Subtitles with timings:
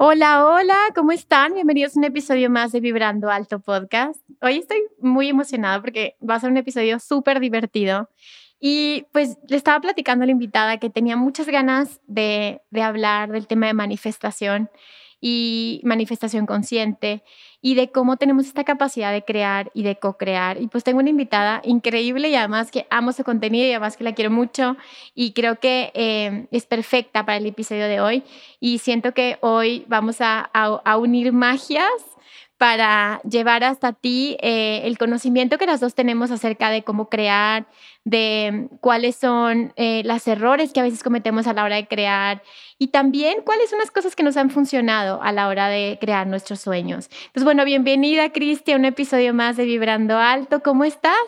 [0.00, 1.54] Hola, hola, ¿cómo están?
[1.54, 4.20] Bienvenidos a un episodio más de Vibrando Alto Podcast.
[4.40, 8.08] Hoy estoy muy emocionada porque va a ser un episodio súper divertido.
[8.60, 13.32] Y pues le estaba platicando a la invitada que tenía muchas ganas de, de hablar
[13.32, 14.70] del tema de manifestación
[15.20, 17.24] y manifestación consciente
[17.60, 20.60] y de cómo tenemos esta capacidad de crear y de co-crear.
[20.60, 24.04] Y pues tengo una invitada increíble y además que amo su contenido y además que
[24.04, 24.76] la quiero mucho
[25.14, 28.22] y creo que eh, es perfecta para el episodio de hoy.
[28.60, 30.50] Y siento que hoy vamos a,
[30.98, 31.88] unir magias
[32.56, 37.66] para llevar hasta ti eh, el conocimiento que las dos tenemos acerca de cómo crear,
[38.08, 42.42] de cuáles son eh, los errores que a veces cometemos a la hora de crear
[42.78, 46.26] y también cuáles son las cosas que nos han funcionado a la hora de crear
[46.26, 47.10] nuestros sueños.
[47.26, 50.62] Entonces, bueno, bienvenida Cristi a un episodio más de Vibrando Alto.
[50.62, 51.18] ¿Cómo estás?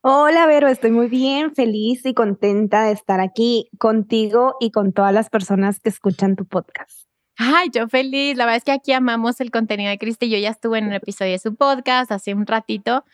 [0.00, 5.12] Hola, Vero, estoy muy bien, feliz y contenta de estar aquí contigo y con todas
[5.12, 7.11] las personas que escuchan tu podcast.
[7.38, 8.36] Ay, yo feliz.
[8.36, 10.28] La verdad es que aquí amamos el contenido de Cristi.
[10.28, 13.04] Yo ya estuve en un episodio de su podcast hace un ratito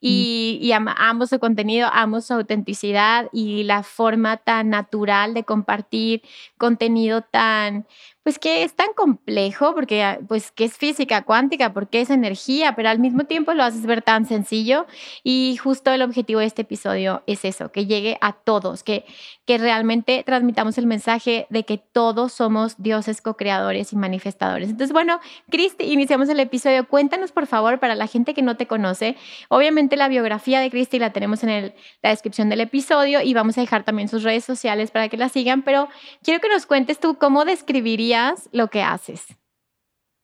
[0.00, 6.22] y, y amo su contenido, amo su autenticidad y la forma tan natural de compartir
[6.58, 7.86] contenido tan,
[8.28, 12.76] pues que es tan complejo, porque ah, pues que es física cuántica, porque es energía,
[12.76, 14.86] pero al mismo tiempo lo haces ver tan sencillo
[15.24, 19.06] y justo el objetivo de este episodio es eso, que llegue a todos, que,
[19.46, 24.68] que realmente transmitamos el mensaje de que todos somos dioses co-creadores y manifestadores.
[24.68, 26.86] Entonces, bueno, Cristi, iniciamos el episodio.
[26.86, 29.16] Cuéntanos, por favor, para la gente que no te conoce,
[29.48, 33.56] obviamente la biografía de Cristi la tenemos en el, la descripción del episodio y vamos
[33.56, 35.88] a dejar también sus redes sociales para que la sigan, pero
[36.22, 38.17] quiero que nos cuentes tú cómo describirías
[38.52, 39.26] lo que haces?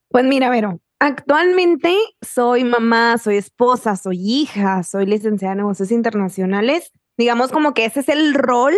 [0.09, 6.93] Pues mira, Vero, actualmente soy mamá, soy esposa, soy hija, soy licenciada en negocios internacionales.
[7.17, 8.75] Digamos como que ese es el rol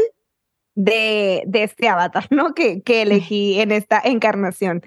[0.74, 2.54] de, de este avatar, ¿no?
[2.54, 4.82] Que, que elegí en esta encarnación.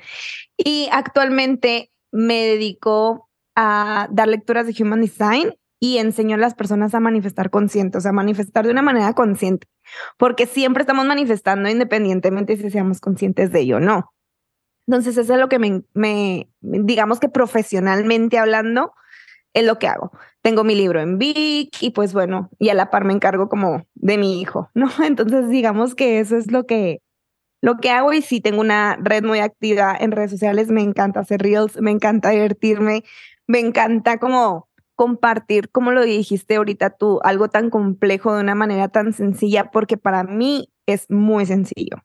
[0.57, 6.93] Y actualmente me dedico a dar lecturas de Human Design y enseño a las personas
[6.93, 9.67] a manifestar consciente, o sea, manifestar de una manera consciente,
[10.17, 14.11] porque siempre estamos manifestando independientemente si seamos conscientes de ello o no.
[14.89, 18.91] Entonces, eso es lo que me, digamos que profesionalmente hablando,
[19.53, 20.11] es lo que hago.
[20.41, 23.85] Tengo mi libro en Vic y pues bueno, y a la par me encargo como
[23.93, 24.89] de mi hijo, ¿no?
[25.05, 27.03] Entonces, digamos que eso es lo que,
[27.61, 31.19] lo que hago y sí tengo una red muy activa en redes sociales, me encanta
[31.19, 33.03] hacer reels, me encanta divertirme,
[33.45, 38.87] me encanta como compartir, como lo dijiste ahorita tú, algo tan complejo de una manera
[38.87, 41.97] tan sencilla, porque para mí es muy sencillo.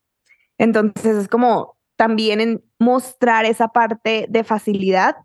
[0.59, 5.17] Entonces es como también en mostrar esa parte de facilidad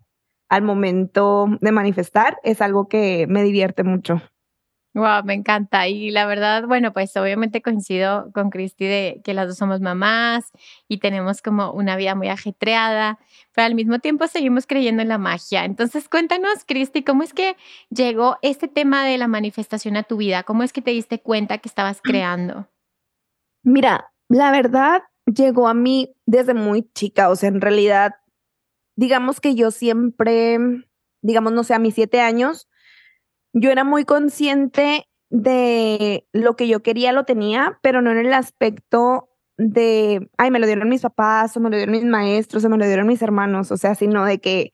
[0.49, 4.21] al momento de manifestar es algo que me divierte mucho.
[4.95, 5.87] Wow, me encanta.
[5.87, 10.51] Y la verdad, bueno, pues obviamente coincido con Cristi de que las dos somos mamás
[10.87, 13.19] y tenemos como una vida muy ajetreada,
[13.53, 15.63] pero al mismo tiempo seguimos creyendo en la magia.
[15.63, 17.55] Entonces, cuéntanos, Cristi, ¿cómo es que
[17.91, 20.41] llegó este tema de la manifestación a tu vida?
[20.41, 22.67] ¿Cómo es que te diste cuenta que estabas creando?
[23.63, 25.03] Mira, la verdad,
[25.33, 28.15] llegó a mí desde muy chica, o sea, en realidad,
[28.95, 30.57] digamos que yo siempre,
[31.21, 32.67] digamos, no sé, a mis siete años,
[33.53, 38.33] yo era muy consciente de lo que yo quería, lo tenía, pero no en el
[38.33, 42.69] aspecto de, ay, me lo dieron mis papás, o me lo dieron mis maestros, o
[42.69, 44.71] me lo dieron mis hermanos, o sea, sino de que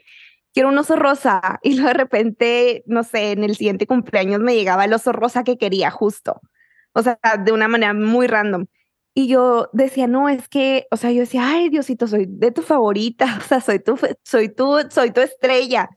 [0.53, 4.55] quiero un oso rosa y luego de repente, no sé, en el siguiente cumpleaños me
[4.55, 6.41] llegaba el oso rosa que quería justo,
[6.93, 8.67] o sea, de una manera muy random.
[9.17, 12.61] Y yo decía, no, es que, o sea, yo decía, ay, Diosito, soy de tu
[12.61, 15.89] favorita, o sea, soy tu, soy tu, soy tu estrella.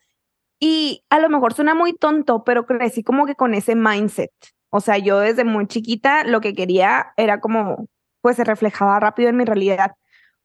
[0.60, 4.30] Y a lo mejor suena muy tonto, pero crecí como que con ese mindset.
[4.70, 7.88] O sea, yo desde muy chiquita lo que quería era como,
[8.20, 9.96] pues se reflejaba rápido en mi realidad.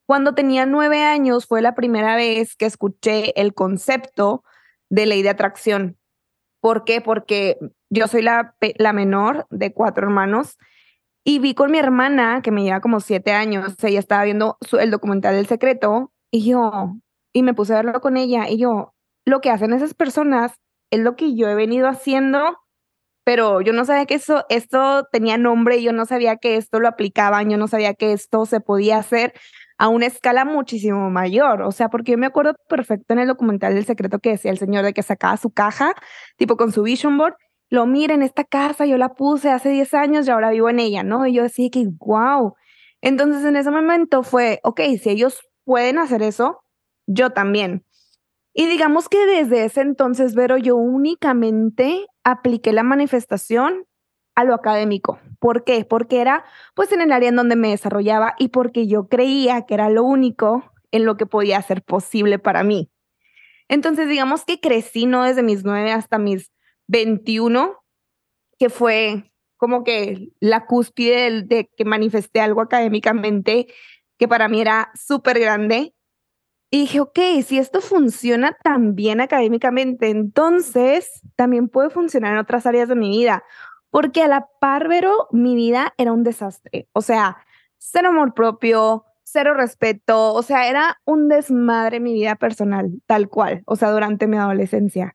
[0.07, 4.43] Cuando tenía nueve años fue la primera vez que escuché el concepto
[4.89, 5.97] de ley de atracción.
[6.59, 7.01] ¿Por qué?
[7.01, 7.57] Porque
[7.89, 10.57] yo soy la, la menor de cuatro hermanos
[11.23, 14.91] y vi con mi hermana, que me lleva como siete años, ella estaba viendo el
[14.91, 16.95] documental del secreto y yo,
[17.33, 18.93] y me puse a verlo con ella y yo,
[19.25, 20.53] lo que hacen esas personas
[20.91, 22.57] es lo que yo he venido haciendo,
[23.23, 26.89] pero yo no sabía que eso, esto tenía nombre, yo no sabía que esto lo
[26.89, 29.33] aplicaban, yo no sabía que esto se podía hacer
[29.77, 31.61] a una escala muchísimo mayor.
[31.61, 34.57] O sea, porque yo me acuerdo perfecto en el documental del secreto que decía el
[34.57, 35.93] señor de que sacaba su caja,
[36.37, 37.35] tipo con su vision board,
[37.73, 41.01] lo miren, esta casa yo la puse hace 10 años y ahora vivo en ella,
[41.01, 41.25] ¿no?
[41.25, 42.53] Y yo decía que, wow.
[43.01, 46.63] Entonces en ese momento fue, ok, si ellos pueden hacer eso,
[47.07, 47.83] yo también.
[48.53, 53.87] Y digamos que desde ese entonces, Vero, yo únicamente apliqué la manifestación
[54.35, 55.19] a lo académico.
[55.39, 55.83] ¿Por qué?
[55.83, 56.45] Porque era
[56.75, 60.03] pues en el área en donde me desarrollaba y porque yo creía que era lo
[60.03, 62.91] único en lo que podía ser posible para mí.
[63.67, 65.23] Entonces, digamos que crecí, ¿no?
[65.23, 66.51] Desde mis nueve hasta mis
[66.87, 67.77] 21,
[68.57, 73.67] que fue como que la cúspide de que manifesté algo académicamente
[74.17, 75.95] que para mí era súper grande
[76.73, 82.65] y dije, ok, si esto funciona tan bien académicamente, entonces también puede funcionar en otras
[82.65, 83.43] áreas de mi vida.
[83.91, 86.87] Porque a la par, Vero, mi vida era un desastre.
[86.93, 87.37] O sea,
[87.77, 90.33] cero amor propio, cero respeto.
[90.33, 93.61] O sea, era un desmadre mi vida personal, tal cual.
[93.67, 95.13] O sea, durante mi adolescencia.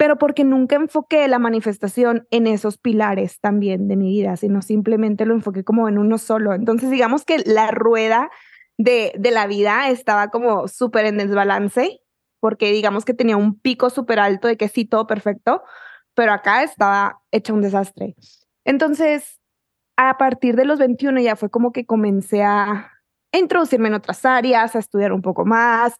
[0.00, 5.26] Pero porque nunca enfoqué la manifestación en esos pilares también de mi vida, sino simplemente
[5.26, 6.54] lo enfoqué como en uno solo.
[6.54, 8.30] Entonces, digamos que la rueda
[8.78, 12.00] de, de la vida estaba como súper en desbalance,
[12.40, 15.62] porque digamos que tenía un pico súper alto de que sí, todo perfecto,
[16.14, 18.16] pero acá estaba hecha un desastre.
[18.64, 19.38] Entonces,
[19.98, 22.90] a partir de los 21 ya fue como que comencé a
[23.32, 25.98] introducirme en otras áreas, a estudiar un poco más,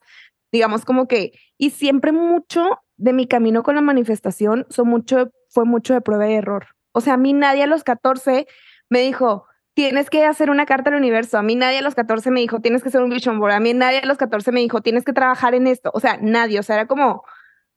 [0.53, 5.65] digamos como que, y siempre mucho de mi camino con la manifestación son mucho, fue
[5.65, 6.67] mucho de prueba y error.
[6.93, 8.47] O sea, a mí nadie a los 14
[8.89, 11.39] me dijo, tienes que hacer una carta al universo.
[11.39, 13.53] A mí nadie a los 14 me dijo, tienes que hacer un vision board.
[13.53, 15.91] A mí nadie a los 14 me dijo, tienes que trabajar en esto.
[15.95, 16.59] O sea, nadie.
[16.59, 17.25] O sea, era como,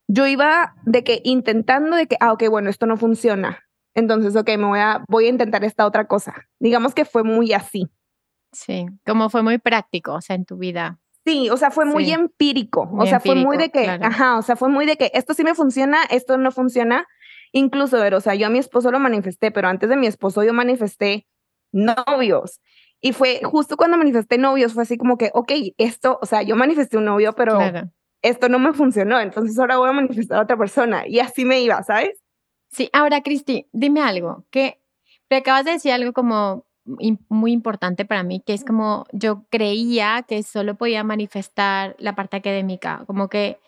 [0.07, 3.63] yo iba de que intentando de que, ah, ok, bueno, esto no funciona.
[3.93, 6.33] Entonces, ok, me voy a, voy a intentar esta otra cosa.
[6.59, 7.89] Digamos que fue muy así.
[8.51, 10.99] Sí, como fue muy práctico, o sea, en tu vida.
[11.25, 12.89] Sí, o sea, fue muy empírico.
[12.97, 15.43] o sea, fue muy de que, ajá, o sea, fue muy de que esto sí
[15.43, 17.07] me funciona, esto no funciona.
[17.53, 20.53] Incluso, o sea, yo a mi esposo lo manifesté, pero antes de mi esposo yo
[20.53, 21.27] manifesté
[21.71, 22.59] novios.
[22.99, 26.55] Y fue justo cuando manifesté novios, fue así como que, ok, esto, o sea, yo
[26.55, 27.59] manifesté un novio, pero
[28.21, 31.07] esto no me funcionó, entonces ahora voy a manifestar a otra persona.
[31.07, 32.21] Y así me iba, ¿sabes?
[32.71, 34.81] Sí, ahora, Cristi, dime algo, que
[35.27, 40.25] te acabas de decir algo como muy importante para mí, que es como yo creía
[40.27, 43.59] que solo podía manifestar la parte académica, como que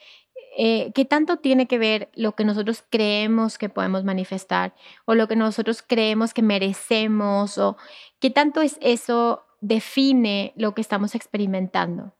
[0.58, 4.74] eh, ¿qué tanto tiene que ver lo que nosotros creemos que podemos manifestar
[5.06, 7.76] o lo que nosotros creemos que merecemos o
[8.22, 12.16] qué tanto es eso define lo que estamos experimentando?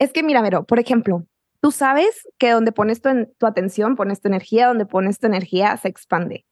[0.00, 1.26] Es que mira, Vero, por ejemplo,
[1.60, 3.08] tú sabes que donde pones tu,
[3.38, 6.44] tu atención, pones tu energía, donde pones tu energía se expande.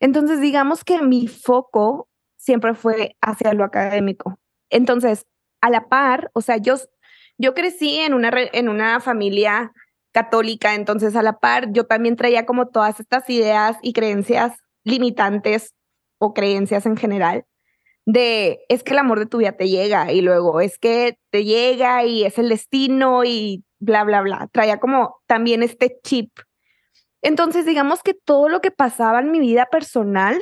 [0.00, 2.08] Entonces, digamos que mi foco
[2.38, 4.38] siempre fue hacia lo académico.
[4.70, 5.26] Entonces,
[5.60, 6.76] a la par, o sea, yo,
[7.36, 9.72] yo crecí en una, en una familia
[10.12, 15.74] católica, entonces a la par yo también traía como todas estas ideas y creencias limitantes
[16.18, 17.44] o creencias en general
[18.08, 21.44] de es que el amor de tu vida te llega y luego es que te
[21.44, 24.48] llega y es el destino y bla, bla, bla.
[24.50, 26.30] Traía como también este chip.
[27.20, 30.40] Entonces, digamos que todo lo que pasaba en mi vida personal,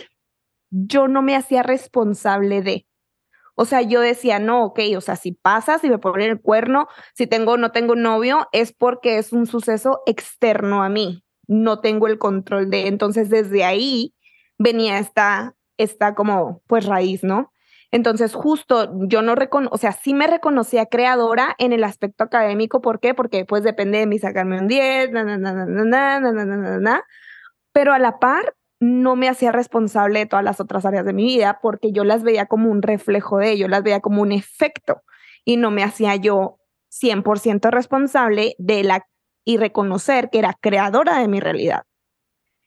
[0.84, 2.86] yo no me hacía responsable de.
[3.54, 6.88] O sea, yo decía, no, ok, o sea, si pasa, si me ponen el cuerno,
[7.14, 11.24] si tengo no tengo novio, es porque es un suceso externo a mí.
[11.48, 12.88] No tengo el control de.
[12.88, 14.14] Entonces, desde ahí
[14.58, 17.52] venía esta, esta como, pues, raíz, ¿no?
[17.92, 22.82] Entonces, justo yo no reconozco, o sea, sí me reconocía creadora en el aspecto académico.
[22.82, 23.14] ¿Por qué?
[23.14, 26.78] Porque pues depende de mí sacarme un 10, na, na, na, na, na, na, na,
[26.78, 27.04] na,
[27.72, 31.24] pero a la par no me hacía responsable de todas las otras áreas de mi
[31.24, 35.02] vida porque yo las veía como un reflejo de ello, las veía como un efecto
[35.44, 36.58] y no me hacía yo
[36.90, 39.06] 100% responsable de la
[39.44, 41.84] y reconocer que era creadora de mi realidad.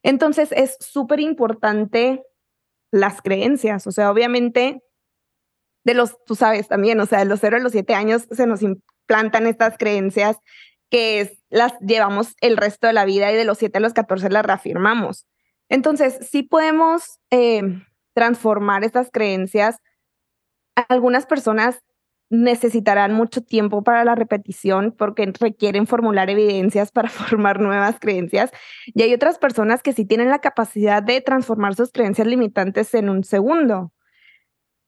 [0.02, 2.24] Entonces es súper importante
[2.92, 4.82] las creencias, o sea, obviamente
[5.84, 8.48] de los, tú sabes también, o sea, de los 0 a los 7 años se
[8.48, 10.38] nos implantan estas creencias
[10.90, 14.30] que las llevamos el resto de la vida y de los 7 a los 14
[14.30, 15.28] las reafirmamos.
[15.70, 17.62] Entonces, sí podemos eh,
[18.14, 19.78] transformar estas creencias.
[20.90, 21.80] Algunas personas
[22.30, 28.52] necesitarán mucho tiempo para la repetición porque requieren formular evidencias para formar nuevas creencias.
[28.86, 33.10] Y hay otras personas que sí tienen la capacidad de transformar sus creencias limitantes en
[33.10, 33.92] un segundo.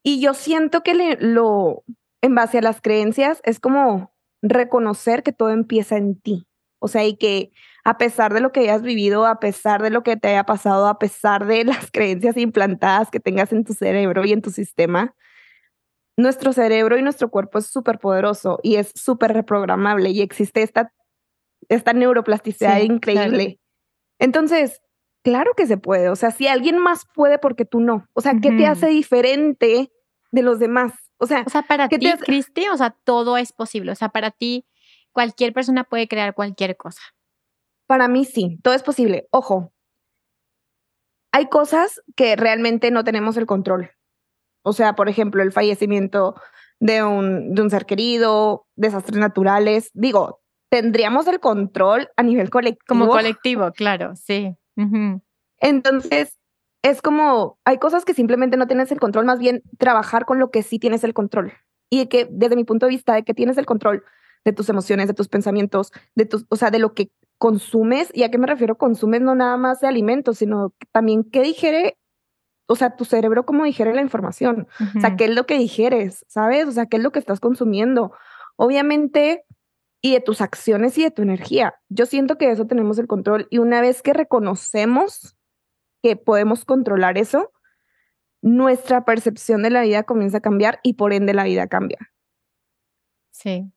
[0.03, 1.83] Y yo siento que lo,
[2.21, 4.11] en base a las creencias, es como
[4.41, 6.47] reconocer que todo empieza en ti.
[6.79, 7.51] O sea, y que
[7.83, 10.87] a pesar de lo que hayas vivido, a pesar de lo que te haya pasado,
[10.87, 15.15] a pesar de las creencias implantadas que tengas en tu cerebro y en tu sistema,
[16.17, 20.93] nuestro cerebro y nuestro cuerpo es súper poderoso y es súper reprogramable y existe esta,
[21.69, 23.59] esta neuroplasticidad increíble.
[24.19, 24.81] Entonces,
[25.23, 26.09] claro que se puede.
[26.09, 28.07] O sea, si alguien más puede, porque tú no?
[28.13, 29.91] O sea, ¿qué te hace diferente
[30.31, 30.93] de los demás?
[31.17, 33.91] O sea, o sea para ti, Cristi, o sea, todo es posible.
[33.91, 34.65] O sea, para ti,
[35.11, 37.01] cualquier persona puede crear cualquier cosa.
[37.91, 39.27] Para mí sí, todo es posible.
[39.31, 39.73] Ojo,
[41.33, 43.91] hay cosas que realmente no tenemos el control.
[44.63, 46.35] O sea, por ejemplo, el fallecimiento
[46.79, 49.91] de un, de un ser querido, desastres naturales.
[49.93, 52.85] Digo, tendríamos el control a nivel colectivo.
[52.87, 54.55] Como colectivo, claro, sí.
[55.59, 56.39] Entonces,
[56.83, 60.49] es como, hay cosas que simplemente no tienes el control, más bien trabajar con lo
[60.49, 61.51] que sí tienes el control.
[61.89, 64.05] Y que desde mi punto de vista, de que tienes el control
[64.45, 68.11] de tus emociones, de tus pensamientos, de tus, o sea, de lo que consumes.
[68.13, 68.77] ¿Y a qué me refiero?
[68.77, 71.97] Consumes no nada más de alimentos, sino también qué digiere
[72.67, 76.23] o sea, tu cerebro cómo digiere la información, o sea, qué es lo que digieres,
[76.29, 76.67] ¿sabes?
[76.67, 78.13] O sea, qué es lo que estás consumiendo.
[78.55, 79.43] Obviamente,
[80.01, 81.75] y de tus acciones y de tu energía.
[81.89, 85.35] Yo siento que eso tenemos el control y una vez que reconocemos
[86.01, 87.51] que podemos controlar eso,
[88.41, 91.99] nuestra percepción de la vida comienza a cambiar y por ende la vida cambia.
[93.31, 93.69] Sí.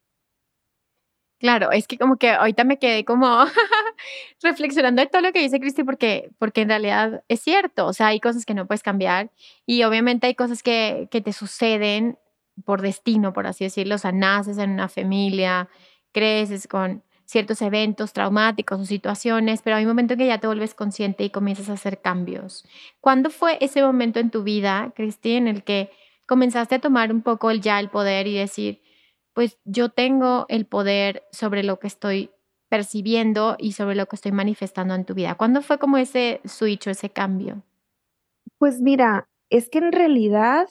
[1.44, 3.44] Claro, es que como que ahorita me quedé como
[4.42, 8.06] reflexionando de todo lo que dice Cristi porque, porque en realidad es cierto, o sea,
[8.06, 9.30] hay cosas que no puedes cambiar
[9.66, 12.18] y obviamente hay cosas que, que te suceden
[12.64, 15.68] por destino, por así decirlo, o sea, naces en una familia,
[16.12, 20.46] creces con ciertos eventos traumáticos o situaciones, pero hay un momento en que ya te
[20.46, 22.64] vuelves consciente y comienzas a hacer cambios.
[23.02, 25.90] ¿Cuándo fue ese momento en tu vida, Cristi, en el que
[26.24, 28.80] comenzaste a tomar un poco el ya el poder y decir,
[29.34, 32.30] pues yo tengo el poder sobre lo que estoy
[32.70, 35.34] percibiendo y sobre lo que estoy manifestando en tu vida.
[35.34, 37.62] ¿Cuándo fue como ese switch o ese cambio?
[38.58, 40.68] Pues mira, es que en realidad,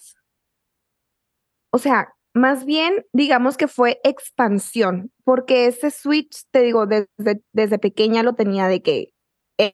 [1.72, 7.80] o sea, más bien digamos que fue expansión, porque ese switch, te digo, desde, desde
[7.80, 9.14] pequeña lo tenía de que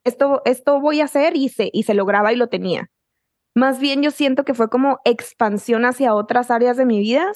[0.03, 2.89] esto, esto voy a hacer y se, y se lograba y lo tenía.
[3.55, 7.31] Más bien yo siento que fue como expansión hacia otras áreas de mi vida.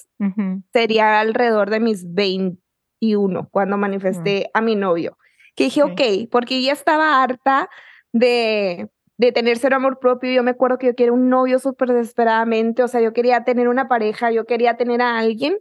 [0.71, 5.17] Sería alrededor de mis 21 cuando manifesté a mi novio.
[5.55, 7.69] Que dije, ok, porque ya estaba harta
[8.11, 10.31] de, de tener cero amor propio.
[10.31, 12.83] Yo me acuerdo que yo quería un novio súper desesperadamente.
[12.83, 15.57] O sea, yo quería tener una pareja, yo quería tener a alguien.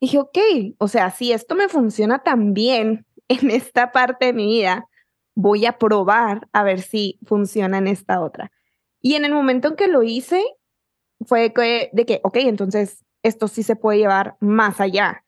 [0.00, 0.38] dije, ok,
[0.78, 4.86] o sea, si esto me funciona tan bien en esta parte de mi vida,
[5.34, 8.50] voy a probar a ver si funciona en esta otra.
[9.02, 10.42] Y en el momento en que lo hice,
[11.26, 15.24] fue que, de que, ok, entonces esto sí se puede llevar más allá.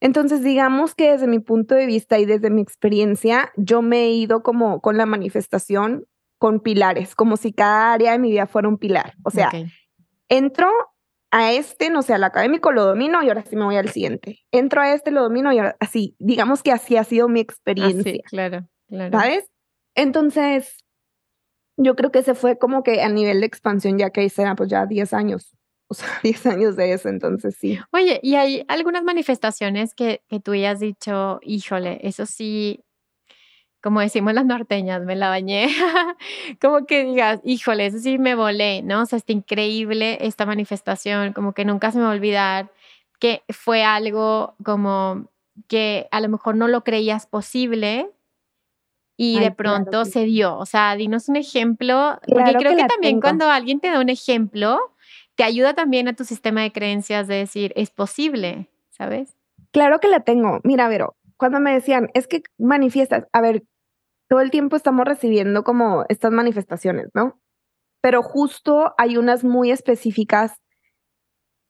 [0.00, 4.10] Entonces, digamos que desde mi punto de vista y desde mi experiencia, yo me he
[4.10, 6.06] ido como con la manifestación
[6.38, 9.14] con pilares, como si cada área de mi vida fuera un pilar.
[9.24, 9.50] O sea,
[10.28, 10.70] entro
[11.30, 14.40] a este, no sé, al académico lo domino y ahora sí me voy al siguiente.
[14.52, 18.22] Entro a este, lo domino y ahora así, digamos que así ha sido mi experiencia.
[18.26, 19.18] claro, claro.
[19.18, 19.50] ¿Sabes?
[19.94, 20.84] Entonces,
[21.76, 24.70] yo creo que se fue como que a nivel de expansión, ya que hice pues
[24.70, 25.56] ya 10 años,
[25.88, 27.78] o sea, 10 años de eso, entonces sí.
[27.92, 32.82] Oye, ¿y hay algunas manifestaciones que, que tú hayas dicho, híjole, eso sí,
[33.82, 35.68] como decimos las norteñas, me la bañé,
[36.60, 39.02] como que digas, híjole, eso sí me volé, ¿no?
[39.02, 42.72] O sea, está increíble esta manifestación, como que nunca se me va a olvidar
[43.18, 45.30] que fue algo como
[45.68, 48.10] que a lo mejor no lo creías posible,
[49.16, 50.56] y de pronto se dio.
[50.56, 54.78] O sea, dinos un ejemplo, porque creo que, también cuando alguien te da un ejemplo,
[55.34, 59.36] te ayuda también a tu sistema de creencias de decir, es posible, ¿sabes?
[59.72, 60.60] Claro que la tengo.
[60.64, 63.64] Mira, Vero, cuando me decían, es que manifiestas, a ver,
[64.28, 67.38] todo el tiempo estamos recibiendo como estas manifestaciones, ¿no?
[68.00, 70.60] Pero justo hay unas muy específicas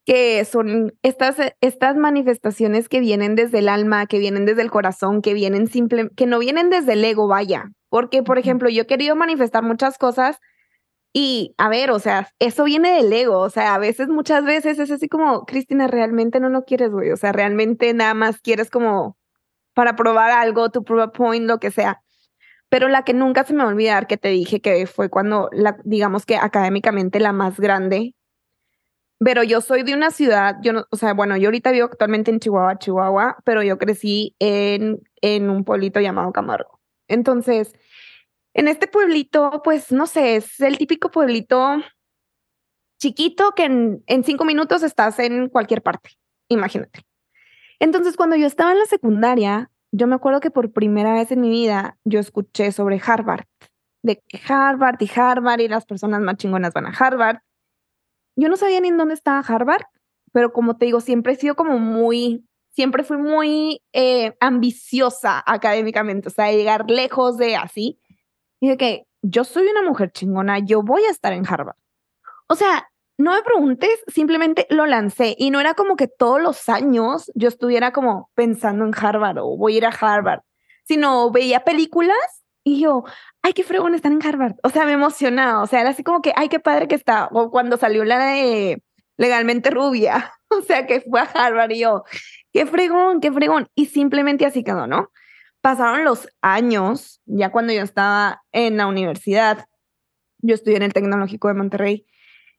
[0.07, 5.21] que son estas, estas manifestaciones que vienen desde el alma, que vienen desde el corazón,
[5.21, 7.73] que vienen simple, que no vienen desde el ego, vaya.
[7.91, 10.39] Porque, por ejemplo, yo he querido manifestar muchas cosas
[11.13, 14.79] y, a ver, o sea, eso viene del ego, o sea, a veces, muchas veces
[14.79, 18.71] es así como, Cristina, realmente no lo quieres, güey, o sea, realmente nada más quieres
[18.71, 19.17] como
[19.75, 22.03] para probar algo, tu prove point, lo que sea.
[22.71, 25.49] Pero la que nunca se me va a olvidar que te dije que fue cuando,
[25.53, 28.16] la, digamos que académicamente la más grande
[29.19, 32.31] pero yo soy de una ciudad, yo no, o sea, bueno, yo ahorita vivo actualmente
[32.31, 36.81] en Chihuahua, Chihuahua, pero yo crecí en, en un pueblito llamado Camargo.
[37.09, 37.75] Entonces,
[38.55, 41.77] en este pueblito, pues no sé, es el típico pueblito
[42.99, 46.11] chiquito que en, en cinco minutos estás en cualquier parte,
[46.49, 47.01] imagínate.
[47.79, 51.41] Entonces, cuando yo estaba en la secundaria, yo me acuerdo que por primera vez en
[51.41, 53.45] mi vida yo escuché sobre Harvard,
[54.03, 57.39] de Harvard y Harvard y las personas más chingonas van a Harvard.
[58.37, 59.85] Yo no sabía ni en dónde estaba Harvard,
[60.33, 66.29] pero como te digo, siempre he sido como muy, siempre fui muy eh, ambiciosa académicamente,
[66.29, 67.99] o sea, llegar lejos de así.
[68.61, 71.77] Y de que yo soy una mujer chingona, yo voy a estar en Harvard.
[72.49, 72.89] O sea,
[73.19, 77.49] no me preguntes, simplemente lo lancé y no era como que todos los años yo
[77.49, 80.41] estuviera como pensando en Harvard o voy a ir a Harvard,
[80.85, 83.05] sino veía películas y yo,
[83.43, 84.57] ay, qué fregón están en Harvard.
[84.65, 87.29] O sea, me emocionaba, o sea, era así como que, ay, qué padre que está.
[87.31, 88.83] O cuando salió la de
[89.17, 92.03] legalmente rubia, o sea, que fue a Harvard y yo,
[92.53, 93.69] qué fregón, qué fregón.
[93.77, 95.13] Y simplemente así quedó, ¿no?
[95.61, 99.67] Pasaron los años, ya cuando yo estaba en la universidad,
[100.39, 102.07] yo estudié en el Tecnológico de Monterrey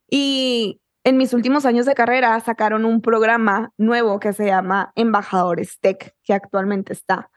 [0.09, 5.79] y en mis últimos años de carrera sacaron un programa nuevo que se llama Embajadores
[5.81, 7.29] Tech, que actualmente está.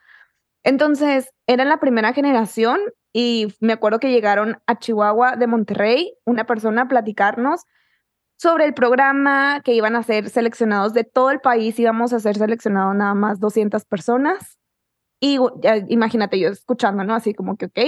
[0.62, 2.81] Entonces, era la primera generación
[3.12, 7.62] y me acuerdo que llegaron a Chihuahua de Monterrey, una persona a platicarnos
[8.38, 12.37] sobre el programa, que iban a ser seleccionados de todo el país, íbamos a ser
[12.37, 14.59] seleccionados nada más 200 personas.
[15.21, 15.38] Y
[15.88, 17.14] imagínate yo escuchando, ¿no?
[17.14, 17.79] Así como que, ok.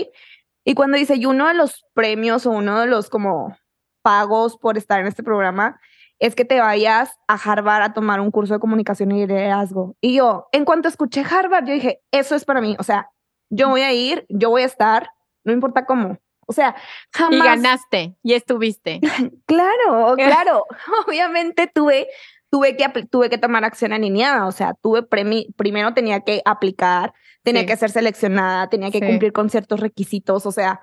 [0.64, 3.56] Y cuando dice, y uno de los premios o uno de los como
[4.02, 5.80] pagos por estar en este programa
[6.22, 9.96] es que te vayas a Harvard a tomar un curso de comunicación y liderazgo.
[10.00, 12.76] Y yo, en cuanto escuché Harvard, yo dije, eso es para mí.
[12.78, 13.10] O sea,
[13.50, 15.10] yo voy a ir, yo voy a estar,
[15.42, 16.20] no importa cómo.
[16.46, 16.76] O sea,
[17.12, 17.40] jamás.
[17.40, 19.00] Y ganaste y estuviste.
[19.46, 20.64] claro, claro.
[21.08, 22.06] Obviamente tuve,
[22.50, 24.46] tuve, que, tuve que tomar acción alineada.
[24.46, 29.50] O sea, tuve primero tenía que aplicar, tenía que ser seleccionada, tenía que cumplir con
[29.50, 30.46] ciertos requisitos.
[30.46, 30.82] O sea,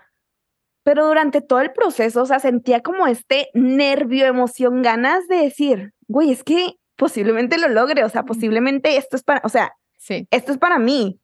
[0.83, 5.93] pero durante todo el proceso, o sea, sentía como este nervio, emoción, ganas de decir,
[6.07, 10.27] güey, es que posiblemente lo logre, o sea, posiblemente esto es para, o sea, sí.
[10.31, 11.19] esto es para mí.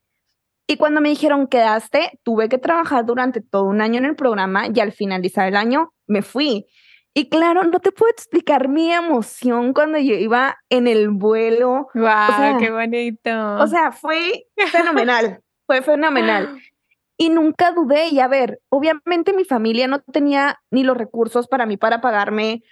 [0.68, 4.68] Y cuando me dijeron quedaste, tuve que trabajar durante todo un año en el programa
[4.74, 6.66] y al finalizar el año me fui.
[7.14, 11.88] Y claro, no te puedo explicar mi emoción cuando yo iba en el vuelo.
[11.94, 12.60] ¡Wow!
[12.60, 13.56] ¡Qué bonito!
[13.58, 16.60] O sea, fue fenomenal, fue fenomenal.
[17.18, 21.66] Y nunca dudé, y a ver, obviamente mi familia no tenía ni los recursos para
[21.66, 22.64] mí para pagarme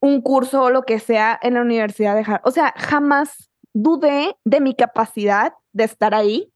[0.00, 2.42] un curso o lo que sea en la universidad de Harvard.
[2.44, 6.52] O sea, jamás dudé de mi capacidad de estar ahí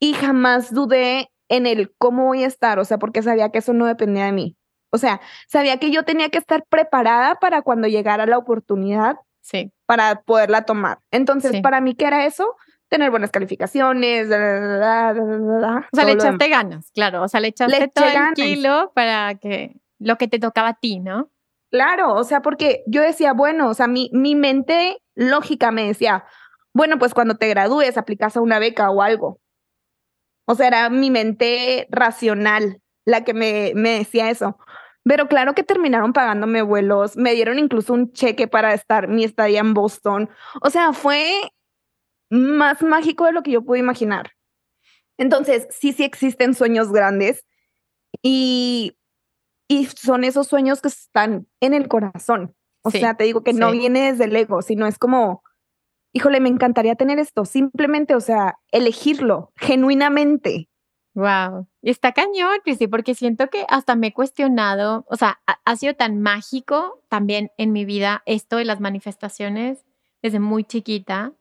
[0.00, 3.72] y jamás dudé en el cómo voy a estar, o sea, porque sabía que eso
[3.72, 4.56] no dependía de mí.
[4.90, 9.72] O sea, sabía que yo tenía que estar preparada para cuando llegara la oportunidad sí.
[9.84, 11.00] para poderla tomar.
[11.10, 12.56] Entonces, para mí, ¿qué era eso?
[12.88, 14.26] Tener buenas calificaciones.
[14.26, 15.12] o sea,
[16.04, 17.22] le echaste ganas, claro.
[17.22, 21.00] O sea, le echaste todo el kilo para que lo que te tocaba a ti,
[21.00, 21.30] ¿no?
[21.70, 26.24] Claro, o sea, porque yo decía, bueno, o sea, mi, mi mente lógica me decía,
[26.72, 29.40] bueno, pues cuando te gradúes aplicas a una beca o algo.
[30.46, 34.58] O sea, era mi mente racional la que me, me decía eso.
[35.04, 39.60] Pero claro que terminaron pagándome vuelos, me dieron incluso un cheque para estar mi estadía
[39.60, 40.28] en Boston.
[40.60, 41.32] O sea, fue
[42.30, 44.32] más mágico de lo que yo pude imaginar.
[45.18, 47.44] Entonces, sí, sí existen sueños grandes
[48.22, 48.96] y,
[49.68, 52.54] y son esos sueños que están en el corazón.
[52.82, 55.42] O sea, te digo que no viene desde el ego, sino es como,
[56.12, 57.44] híjole, me encantaría tener esto.
[57.44, 60.68] Simplemente, o sea, elegirlo genuinamente.
[61.14, 61.66] Wow.
[61.82, 65.94] Y está cañón, Cristi, porque siento que hasta me he cuestionado, o sea, ha sido
[65.94, 69.84] tan mágico también en mi vida esto de las manifestaciones
[70.22, 71.32] desde muy chiquita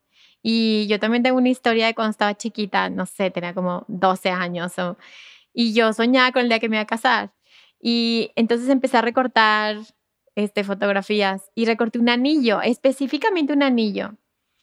[0.47, 4.29] y yo también tengo una historia de cuando estaba chiquita, no sé, tenía como 12
[4.29, 4.73] años,
[5.51, 7.33] y yo soñaba con el día que me iba a casar.
[7.81, 9.77] Y entonces empecé a recortar
[10.35, 14.19] este, fotografías y recorté un anillo, específicamente un anillo.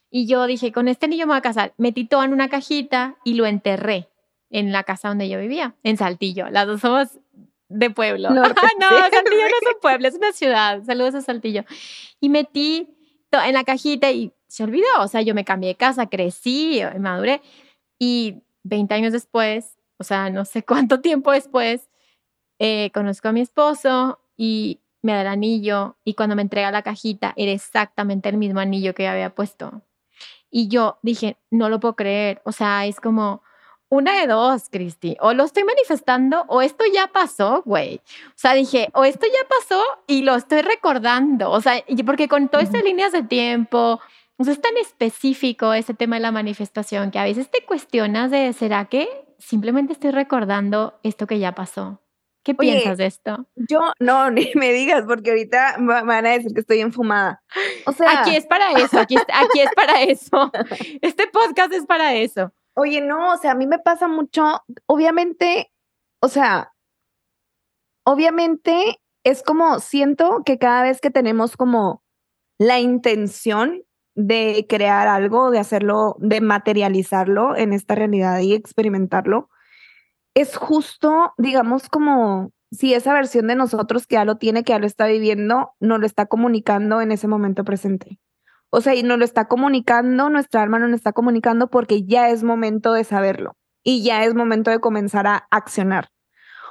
[0.09, 1.73] Y yo dije, con este anillo me voy a casar.
[1.77, 4.07] Metí todo en una cajita y lo enterré
[4.49, 6.49] en la casa donde yo vivía, en Saltillo.
[6.49, 7.19] Las dos somos
[7.67, 8.29] de pueblo.
[8.29, 10.81] no, Saltillo no es un pueblo, es una ciudad.
[10.85, 11.65] Saludos a Saltillo.
[12.21, 12.87] Y metí
[13.31, 14.85] en la cajita y se olvidó.
[14.99, 17.41] O sea, yo me cambié de casa, crecí, eh, maduré
[17.97, 21.89] y 20 años después, o sea, no sé cuánto tiempo después,
[22.59, 26.83] eh, conozco a mi esposo y me da el anillo y cuando me entrega la
[26.83, 29.81] cajita era exactamente el mismo anillo que había puesto.
[30.51, 32.39] Y yo dije, no lo puedo creer.
[32.45, 33.41] O sea, es como
[33.89, 35.17] una de dos, Cristi.
[35.19, 38.01] O lo estoy manifestando o esto ya pasó, güey.
[38.27, 41.49] O sea, dije, o esto ya pasó y lo estoy recordando.
[41.49, 43.99] O sea, porque con todas estas líneas de tiempo,
[44.43, 48.29] o sea, es tan específico ese tema de la manifestación que a veces te cuestionas
[48.29, 49.07] de, ¿será que
[49.39, 52.01] simplemente estoy recordando esto que ya pasó?
[52.43, 53.47] ¿Qué piensas de esto?
[53.55, 57.41] Yo, no, ni me digas, porque ahorita van a decir que estoy enfumada.
[57.85, 58.19] O sea.
[58.19, 60.51] Aquí es para eso, aquí, aquí es para eso.
[61.01, 62.51] Este podcast es para eso.
[62.75, 65.71] Oye, no, o sea, a mí me pasa mucho, obviamente,
[66.21, 66.73] o sea,
[68.05, 72.03] obviamente es como, siento que cada vez que tenemos como
[72.59, 79.49] la intención de crear algo, de hacerlo, de materializarlo en esta realidad y experimentarlo,
[80.35, 84.79] es justo, digamos, como si esa versión de nosotros que ya lo tiene, que ya
[84.79, 88.19] lo está viviendo, nos lo está comunicando en ese momento presente.
[88.69, 92.29] O sea, y nos lo está comunicando, nuestra alma nos lo está comunicando porque ya
[92.29, 96.09] es momento de saberlo y ya es momento de comenzar a accionar.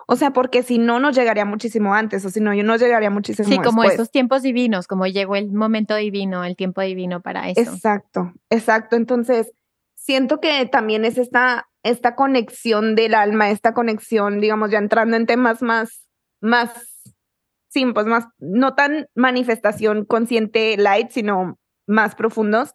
[0.06, 3.10] O sea, porque si no, nos llegaría muchísimo antes, o si no, yo no llegaría
[3.10, 7.48] muchísimo Sí, como esos tiempos divinos, como llegó el momento divino, el tiempo divino para
[7.48, 7.60] eso.
[7.60, 8.96] Exacto, exacto.
[8.96, 9.52] Entonces,
[9.94, 15.26] siento que también es esta, esta conexión del alma, esta conexión, digamos, ya entrando en
[15.26, 16.06] temas más,
[16.40, 16.70] más,
[17.68, 22.74] sí, pues más, no tan manifestación consciente light, sino más profundos,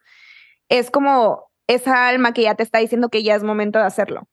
[0.70, 4.28] es como esa alma que ya te está diciendo que ya es momento de hacerlo.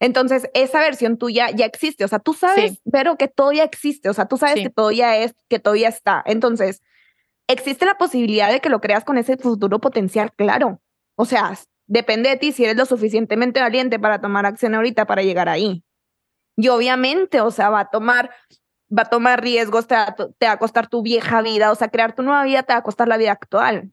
[0.00, 4.08] Entonces, esa versión tuya ya existe, o sea, tú sabes, pero que todo ya existe,
[4.08, 6.22] o sea, tú sabes que todo ya es, que todo ya está.
[6.26, 6.82] Entonces,
[7.48, 10.80] existe la posibilidad de que lo creas con ese futuro potencial, claro.
[11.16, 15.22] O sea, depende de ti si eres lo suficientemente valiente para tomar acción ahorita para
[15.22, 15.84] llegar ahí.
[16.56, 18.30] Y obviamente, o sea, va a tomar
[18.96, 21.88] va a tomar riesgos, te va, te va a costar tu vieja vida, o sea,
[21.88, 23.92] crear tu nueva vida te va a costar la vida actual.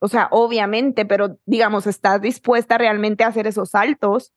[0.00, 4.32] O sea, obviamente, pero digamos, ¿estás dispuesta realmente a hacer esos saltos?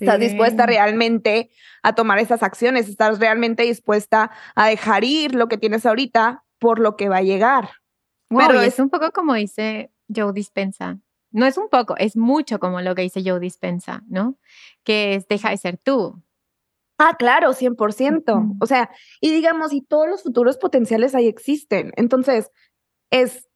[0.00, 1.50] ¿Estás dispuesta realmente
[1.82, 2.88] a tomar esas acciones?
[2.88, 7.22] ¿Estás realmente dispuesta a dejar ir lo que tienes ahorita por lo que va a
[7.22, 7.70] llegar?
[8.28, 10.98] pero es, un poco como dice Joe Dispensa.
[11.30, 14.38] No es un poco, es mucho como lo que dice Joe Dispensa, ¿no?
[14.84, 16.22] Que es deja de ser tú.
[16.98, 18.56] Ah, claro, 100%.
[18.60, 21.92] O sea, y digamos, y todos los futuros potenciales ahí existen.
[21.96, 22.50] Entonces,
[23.10, 23.47] es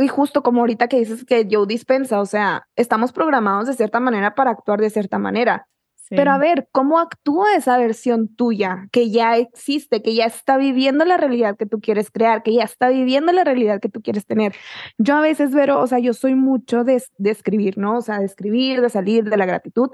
[0.00, 4.00] y justo como ahorita que dices que Joe dispensa, o sea, estamos programados de cierta
[4.00, 5.68] manera para actuar de cierta manera.
[6.08, 11.04] Pero a ver, ¿cómo actúa esa versión tuya que ya existe, que ya está viviendo
[11.04, 14.24] la realidad que tú quieres crear, que ya está viviendo la realidad que tú quieres
[14.24, 14.54] tener?
[14.98, 17.98] Yo a veces veo, o sea, yo soy mucho de, de escribir, ¿no?
[17.98, 19.90] O sea, de escribir, de salir de la gratitud.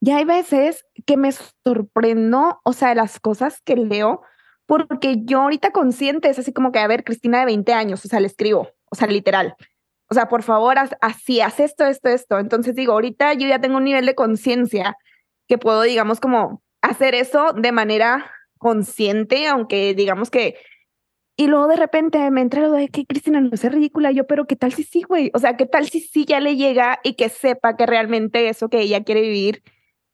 [0.00, 1.30] Y hay veces que me
[1.64, 4.22] sorprendo, o sea, las cosas que leo,
[4.66, 8.08] porque yo ahorita consciente es así como que, a ver, Cristina de 20 años, o
[8.08, 9.56] sea, le escribo, o sea, literal.
[10.10, 12.38] O sea, por favor, así, haz esto, esto, esto.
[12.38, 14.98] Entonces digo, ahorita yo ya tengo un nivel de conciencia
[15.48, 20.56] que puedo, digamos, como hacer eso de manera consciente, aunque digamos que...
[21.34, 24.12] Y luego de repente me entra lo de que Cristina no es ridícula.
[24.12, 25.30] Yo, pero ¿qué tal si sí, güey?
[25.32, 28.68] O sea, ¿qué tal si sí ya le llega y que sepa que realmente eso
[28.68, 29.62] que ella quiere vivir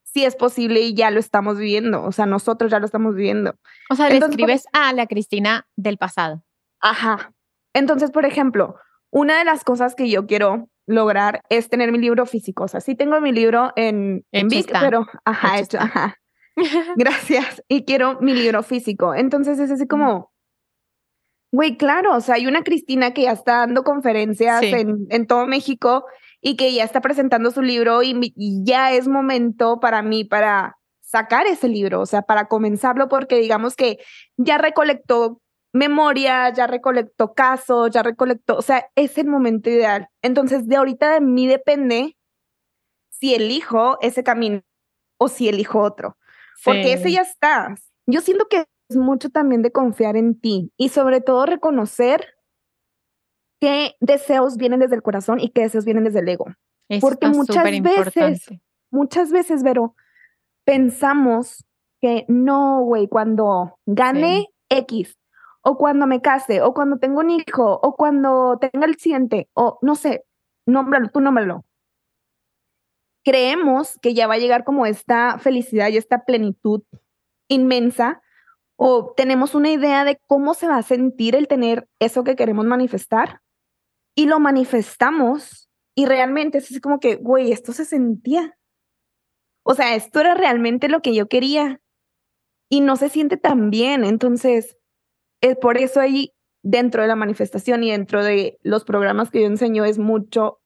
[0.04, 2.04] sí es posible y ya lo estamos viviendo?
[2.04, 3.56] O sea, nosotros ya lo estamos viviendo.
[3.90, 6.44] O sea, le escribes a la Cristina del pasado.
[6.80, 7.32] Ajá,
[7.74, 8.76] entonces, por ejemplo,
[9.10, 12.64] una de las cosas que yo quiero lograr es tener mi libro físico.
[12.64, 16.16] O sea, sí tengo mi libro en, en Vic, pero ajá, hecho, ajá.
[16.96, 17.62] Gracias.
[17.68, 19.14] Y quiero mi libro físico.
[19.14, 20.32] Entonces es así como,
[21.52, 25.46] güey, claro, o sea, hay una Cristina que ya está dando conferencias en, en, todo
[25.46, 26.04] México
[26.40, 30.78] y que ya está presentando su libro y, y ya es momento para mí para
[31.00, 33.98] sacar ese libro, o sea, para comenzarlo porque digamos que
[34.36, 35.40] ya recolectó
[35.72, 40.08] memoria, ya recolectó casos, ya recolectó, o sea, es el momento ideal.
[40.22, 42.16] Entonces, de ahorita de mí depende
[43.10, 44.62] si elijo ese camino
[45.18, 46.16] o si elijo otro,
[46.64, 47.74] porque ese ya está.
[48.06, 52.34] Yo siento que es mucho también de confiar en ti y sobre todo reconocer
[53.60, 56.46] qué deseos vienen desde el corazón y qué deseos vienen desde el ego.
[57.00, 58.48] porque muchas veces,
[58.90, 59.94] muchas veces, Vero,
[60.64, 61.66] pensamos
[62.00, 65.17] que no, güey, cuando gane X
[65.62, 69.78] o cuando me case, o cuando tengo un hijo, o cuando tenga el siguiente, o
[69.82, 70.24] no sé,
[70.66, 71.64] nómbralo, tú nómbralo.
[73.24, 76.82] Creemos que ya va a llegar como esta felicidad y esta plenitud
[77.48, 78.22] inmensa,
[78.76, 82.64] o tenemos una idea de cómo se va a sentir el tener eso que queremos
[82.64, 83.40] manifestar,
[84.14, 88.56] y lo manifestamos, y realmente es como que, güey, esto se sentía.
[89.64, 91.80] O sea, esto era realmente lo que yo quería.
[92.70, 94.04] Y no se siente tan bien.
[94.04, 94.76] Entonces,
[95.40, 99.46] es por eso ahí dentro de la manifestación y dentro de los programas que yo
[99.46, 100.60] enseño es mucho,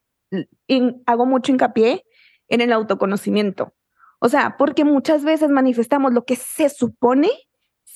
[1.05, 2.03] hago mucho hincapié
[2.47, 3.73] en el autoconocimiento.
[4.19, 7.29] O sea, porque muchas veces manifestamos lo que se supone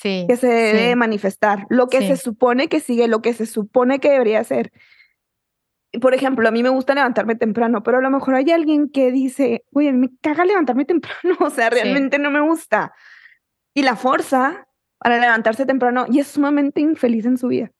[0.01, 4.11] que se debe manifestar, lo que se supone que sigue, lo que se supone que
[4.11, 4.71] debería ser.
[5.99, 9.11] Por ejemplo, a mí me gusta levantarme temprano, pero a lo mejor hay alguien que
[9.11, 12.93] dice, oye, me caga levantarme temprano, o sea, realmente no me gusta.
[13.73, 14.66] Y la fuerza
[14.97, 17.71] para levantarse temprano y es sumamente infeliz en su vida.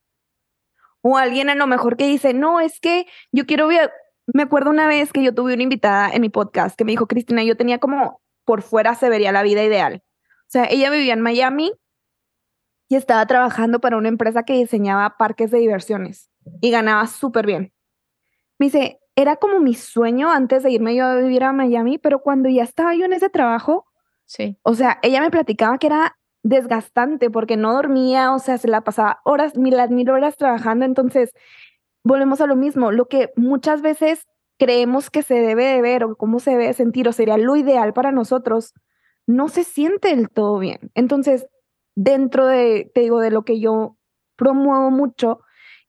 [1.01, 3.91] O alguien a lo mejor que dice, no, es que yo quiero ver,
[4.27, 7.07] me acuerdo una vez que yo tuve una invitada en mi podcast que me dijo,
[7.07, 10.03] Cristina, yo tenía como por fuera se vería la vida ideal.
[10.41, 11.73] O sea, ella vivía en Miami
[12.87, 17.73] y estaba trabajando para una empresa que diseñaba parques de diversiones y ganaba súper bien.
[18.57, 22.19] Me dice, era como mi sueño antes de irme yo a vivir a Miami, pero
[22.19, 23.85] cuando ya estaba yo en ese trabajo,
[24.25, 24.57] sí.
[24.63, 26.16] O sea, ella me platicaba que era
[26.47, 31.33] desgastante porque no dormía, o sea, se la pasaba horas, mil, mil horas trabajando, entonces
[32.03, 34.25] volvemos a lo mismo, lo que muchas veces
[34.57, 37.93] creemos que se debe de ver o cómo se debe sentir o sería lo ideal
[37.93, 38.73] para nosotros,
[39.27, 40.91] no se siente del todo bien.
[40.95, 41.47] Entonces,
[41.95, 43.97] dentro de, te digo, de lo que yo
[44.37, 45.41] promuevo mucho,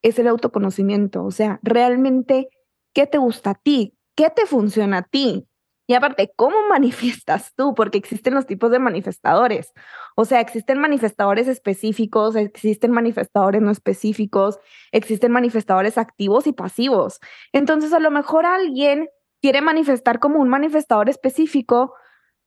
[0.02, 1.24] es el autoconocimiento.
[1.24, 2.48] O sea, realmente,
[2.92, 3.94] ¿qué te gusta a ti?
[4.16, 5.47] ¿Qué te funciona a ti?
[5.88, 7.74] Y aparte, ¿cómo manifiestas tú?
[7.74, 9.72] Porque existen los tipos de manifestadores.
[10.14, 14.60] O sea, existen manifestadores específicos, existen manifestadores no específicos,
[14.92, 17.18] existen manifestadores activos y pasivos.
[17.52, 19.08] Entonces, a lo mejor alguien
[19.40, 21.94] quiere manifestar como un manifestador específico,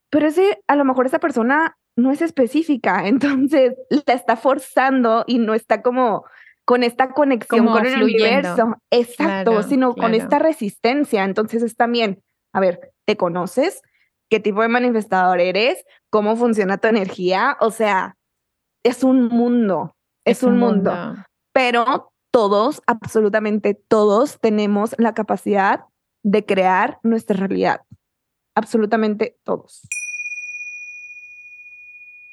[0.09, 5.39] pero ese, a lo mejor esa persona no es específica, entonces la está forzando y
[5.39, 6.25] no está como
[6.63, 8.75] con esta conexión con el universo.
[8.91, 11.23] Exacto, sino con esta resistencia.
[11.23, 12.21] Entonces es también,
[12.53, 13.81] a ver, ¿te conoces?
[14.29, 15.83] ¿Qué tipo de manifestador eres?
[16.09, 17.57] ¿Cómo funciona tu energía?
[17.59, 18.17] O sea,
[18.83, 20.93] es un mundo, es, un, mundo.
[21.53, 25.81] Pero todos, absolutamente todos, tenemos la capacidad
[26.23, 27.81] de crear nuestra realidad.
[28.55, 29.81] Absolutamente todos.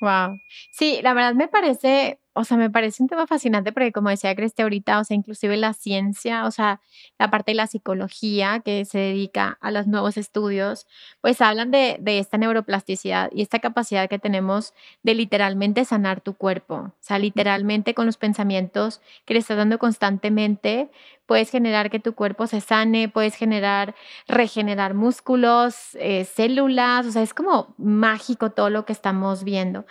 [0.00, 0.40] Wow.
[0.70, 4.34] Sí, la verdad me parece, o sea, me parece un tema fascinante porque como decía
[4.34, 6.80] Creste ahorita, o sea, inclusive la ciencia, o sea,
[7.18, 10.86] la parte de la psicología que se dedica a los nuevos estudios,
[11.20, 16.34] pues hablan de, de esta neuroplasticidad y esta capacidad que tenemos de literalmente sanar tu
[16.34, 20.90] cuerpo, o sea, literalmente con los pensamientos que le estás dando constantemente,
[21.26, 23.94] puedes generar que tu cuerpo se sane, puedes generar,
[24.26, 29.86] regenerar músculos, eh, células, o sea, es como mágico todo lo que estamos viendo.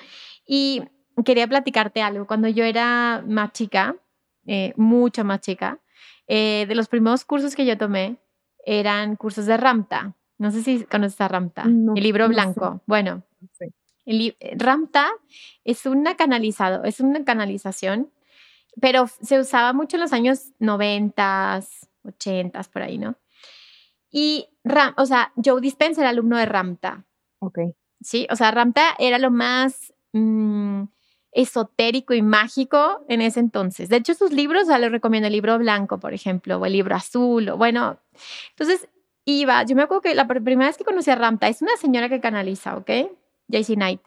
[0.45, 0.83] Y
[1.25, 2.27] quería platicarte algo.
[2.27, 3.95] Cuando yo era más chica,
[4.45, 5.79] eh, mucho más chica,
[6.27, 8.17] eh, de los primeros cursos que yo tomé
[8.65, 10.15] eran cursos de Ramta.
[10.37, 12.81] No sé si conoces a Ramta, el libro blanco.
[12.85, 13.23] Bueno,
[14.05, 15.09] el, Ramta
[15.65, 18.11] es una canalizado, es una canalización
[18.79, 21.61] pero se usaba mucho en los años 90,
[22.03, 23.15] 80, por ahí, ¿no?
[24.11, 27.05] Y, Ram, o sea, Joe Dispenza era alumno de Ramta.
[27.39, 27.59] Ok.
[28.01, 30.83] Sí, o sea, Ramta era lo más mm,
[31.31, 33.89] esotérico y mágico en ese entonces.
[33.89, 36.73] De hecho, sus libros, o sea, les recomiendo el libro blanco, por ejemplo, o el
[36.73, 37.99] libro azul, o bueno.
[38.51, 38.87] Entonces,
[39.25, 42.09] iba, yo me acuerdo que la primera vez que conocí a Ramta, es una señora
[42.09, 42.89] que canaliza, ¿ok?
[43.47, 44.01] JC Knight.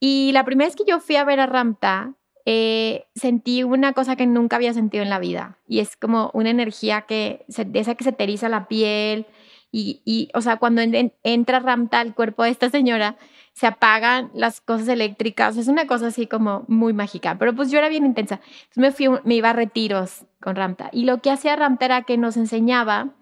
[0.00, 4.16] Y la primera vez que yo fui a ver a Ramta, eh, sentí una cosa
[4.16, 7.94] que nunca había sentido en la vida y es como una energía que, de esa
[7.94, 9.26] que se teriza la piel
[9.70, 10.80] y, y o sea, cuando
[11.24, 13.18] entra Ramta al cuerpo de esta señora,
[13.58, 17.78] se apagan las cosas eléctricas, es una cosa así como muy mágica, pero pues yo
[17.78, 18.40] era bien intensa,
[18.76, 22.16] me, fui, me iba a retiros con Ramta y lo que hacía Ramta era que
[22.18, 23.14] nos enseñaba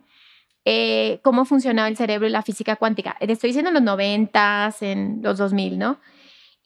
[0.65, 3.17] eh, cómo funcionaba el cerebro y la física cuántica.
[3.21, 5.99] Estoy diciendo en los 90, en los 2000, ¿no?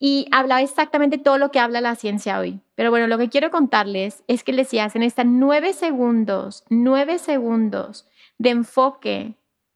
[0.03, 2.61] y hablaba exactamente todo lo que habla la ciencia hoy.
[2.75, 8.09] Pero bueno, lo que quiero contarles es que les hacen estas nueve segundos, nueve segundos
[8.39, 9.35] de enfoque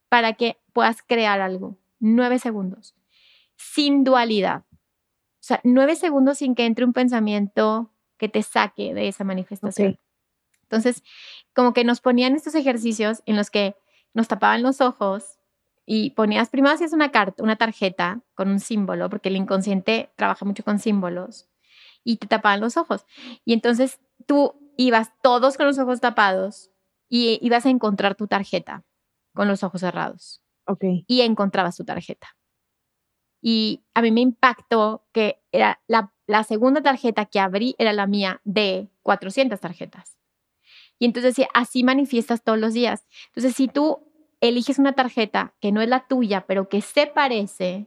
[0.09, 1.77] para que puedas crear algo.
[2.01, 2.95] Nueve segundos.
[3.57, 4.65] Sin dualidad.
[4.71, 9.99] O sea, nueve segundos sin que entre un pensamiento que te saque de esa manifestación.
[10.63, 11.03] Entonces,
[11.55, 13.77] como que nos ponían estos ejercicios en los que
[14.15, 15.39] nos tapaban los ojos
[15.87, 20.47] y ponías, primero hacías una carta, una tarjeta con un símbolo, porque el inconsciente trabaja
[20.47, 21.49] mucho con símbolos,
[22.05, 23.07] y te tapaban los ojos.
[23.45, 26.71] Y entonces tú ibas todos con los ojos tapados
[27.09, 28.85] y ibas a encontrar tu tarjeta
[29.35, 30.43] con los ojos cerrados.
[31.07, 32.29] y encontrabas tu tarjeta.
[33.47, 38.41] Y a mí me impactó que era la, segunda tarjeta que abrí era la mía
[38.45, 40.17] de 400 tarjetas.
[40.99, 43.05] Y entonces así manifiestas todos los días.
[43.27, 43.99] Entonces, si tú
[44.41, 47.87] eliges una tarjeta que no es la tuya, pero que se parece,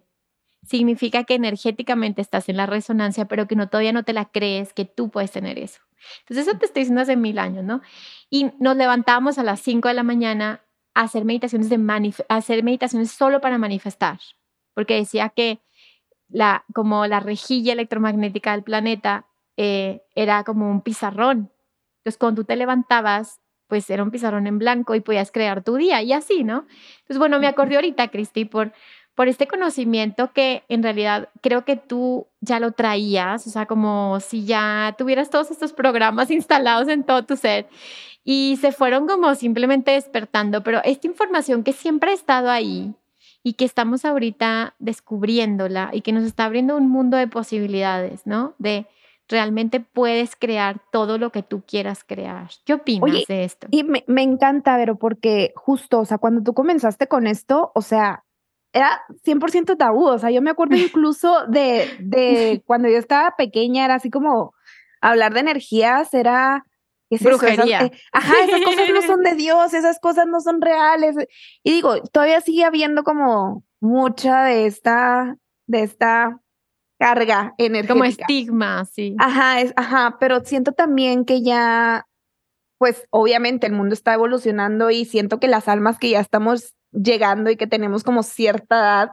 [0.61, 4.73] significa que energéticamente estás en la resonancia, pero que no todavía no te la crees
[4.73, 5.81] que tú puedes tener eso.
[6.19, 7.81] Entonces, eso te estoy diciendo hace mil años, ¿no?
[8.29, 10.61] Y nos levantamos a las 5 de la mañana
[10.93, 14.19] a hacer meditaciones, de hacer meditaciones solo para manifestar,
[14.77, 15.59] porque decía que
[16.29, 19.25] la, como la rejilla electromagnética del planeta
[19.57, 21.49] eh, era como un pizarrón.
[21.97, 25.77] Entonces, cuando tú te levantabas, pues era un pizarrón en blanco y podías crear tu
[25.77, 26.67] día y así, ¿no?
[26.99, 28.71] Entonces, bueno, me acordé ahorita, Cristi, por,
[29.15, 34.19] por este conocimiento que en realidad creo que tú ya lo traías, o sea, como
[34.19, 37.67] si ya tuvieras todos estos programas instalados en todo tu ser
[38.23, 42.93] y se fueron como simplemente despertando, pero esta información que siempre ha estado ahí
[43.43, 48.53] y que estamos ahorita descubriéndola y que nos está abriendo un mundo de posibilidades, ¿no?
[48.57, 48.87] De
[49.29, 52.49] realmente puedes crear todo lo que tú quieras crear.
[52.65, 53.67] ¿Qué opinas de esto?
[53.71, 57.81] Y me, me encanta, Vero, porque justo, o sea, cuando tú comenzaste con esto, o
[57.81, 58.23] sea,
[58.73, 63.85] era 100% tabú, o sea, yo me acuerdo incluso de, de cuando yo estaba pequeña,
[63.85, 64.53] era así como
[65.01, 66.65] hablar de energías, era...
[67.09, 67.85] Brujería.
[67.85, 71.15] Eh, ajá, esas cosas no son de Dios, esas cosas no son reales.
[71.63, 76.41] Y digo, todavía sigue habiendo como mucha de esta, de esta
[76.99, 77.93] carga energética.
[77.93, 79.15] Como estigma, sí.
[79.19, 82.07] Ajá, es, ajá, pero siento también que ya,
[82.77, 87.49] pues obviamente el mundo está evolucionando y siento que las almas que ya estamos llegando
[87.49, 89.11] y que tenemos como cierta edad,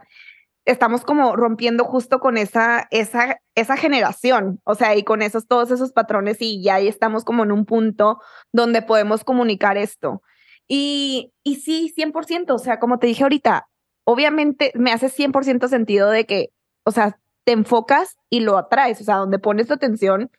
[0.64, 5.70] estamos como rompiendo justo con esa, esa, esa generación, o sea, y con esos, todos
[5.70, 8.20] esos patrones y ya ahí estamos como en un punto
[8.52, 10.22] donde podemos comunicar esto.
[10.66, 13.68] Y, y sí, 100%, o sea, como te dije ahorita,
[14.04, 16.50] obviamente me hace 100% sentido de que,
[16.84, 20.30] o sea, te enfocas y lo atraes, o sea, donde pones tu atención,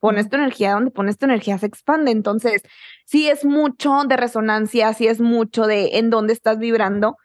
[0.00, 2.10] pones tu energía, donde pones tu energía se expande.
[2.10, 2.62] Entonces,
[3.04, 7.16] sí es mucho de resonancia, sí es mucho de en dónde estás vibrando.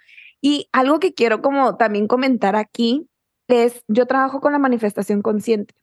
[0.42, 3.08] Y algo que quiero como también comentar aquí
[3.48, 5.76] es, yo trabajo con la manifestación consciente.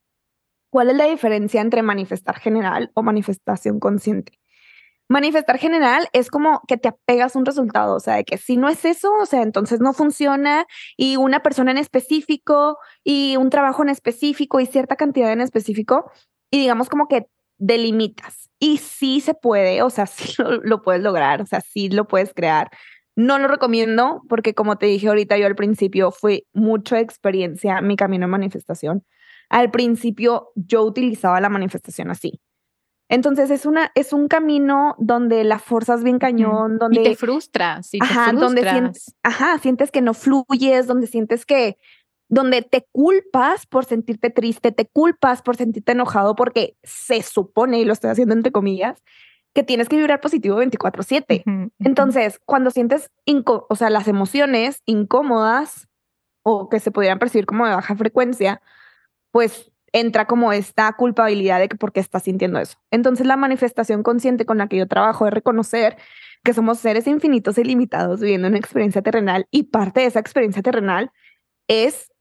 [0.71, 4.33] ¿Cuál es la diferencia entre manifestar general o manifestación consciente?
[5.07, 8.57] Manifestar general es como que te apegas a un resultado, o sea, de que si
[8.57, 10.67] no es eso, o sea, entonces no funciona
[10.97, 16.11] y una persona en específico y un trabajo en específico y cierta cantidad en específico
[16.51, 18.49] y digamos como que delimitas.
[18.59, 22.33] Y sí se puede, o sea, sí lo, puedes lograr, o sea, sí lo puedes
[22.33, 22.69] crear.
[23.19, 27.97] No lo recomiendo porque como te dije ahorita yo al principio fue mucha experiencia mi
[27.97, 29.05] camino en manifestación.
[29.49, 32.39] Al principio yo utilizaba la manifestación así.
[33.09, 37.15] Entonces es una es un camino donde la fuerza es bien cañón, donde y te
[37.17, 41.77] frustras, y te ajá, donde sientes, ajá, sientes que no fluyes, donde sientes que
[42.29, 47.85] donde te culpas por sentirte triste, te culpas por sentirte enojado porque se supone y
[47.85, 49.03] lo estoy haciendo entre comillas
[49.53, 51.43] que tienes que vibrar positivo 24/7.
[51.79, 55.87] Entonces, cuando sientes o sea, las emociones incómodas
[56.43, 58.61] o que se pudieran percibir como de baja frecuencia,
[59.31, 62.77] pues entra como esta culpabilidad de que por qué estás sintiendo eso.
[62.91, 65.97] Entonces la manifestación consciente con la que yo trabajo es reconocer
[66.43, 70.61] que somos seres infinitos y limitados viviendo una experiencia terrenal y parte de esa experiencia
[70.61, 71.11] terrenal
[71.67, 72.11] es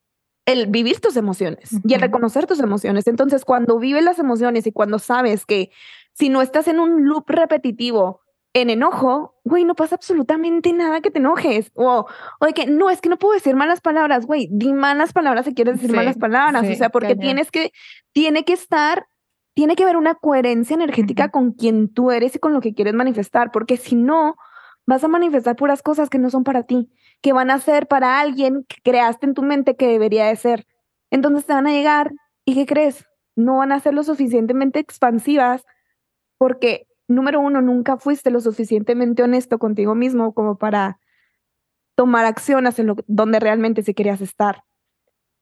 [0.46, 3.06] el vivir tus emociones y el reconocer tus emociones.
[3.06, 5.70] Entonces, cuando vives las emociones y cuando sabes que
[6.18, 8.22] si no estás en un loop repetitivo
[8.54, 11.70] en enojo, güey, no pasa absolutamente nada que te enojes.
[11.74, 12.06] O,
[12.40, 15.46] o de que no, es que no puedo decir malas palabras, güey, di malas palabras
[15.46, 16.66] si quieres decir malas palabras.
[16.68, 17.72] o sea, porque tienes que,
[18.12, 19.06] tiene que estar,
[19.54, 22.94] tiene que haber una coherencia energética con quien tú eres y con lo que quieres
[22.94, 24.34] manifestar, porque si no,
[24.86, 28.18] vas a manifestar puras cosas que no son para ti, que van a ser para
[28.18, 30.66] alguien que creaste en tu mente que debería de ser.
[31.10, 32.12] Entonces te van a llegar
[32.44, 33.04] y ¿qué crees?
[33.36, 35.64] No van a ser lo suficientemente expansivas
[36.38, 41.00] porque número uno, nunca fuiste lo suficientemente honesto contigo mismo como para
[41.96, 44.62] tomar acción hacia lo, donde realmente se querías estar.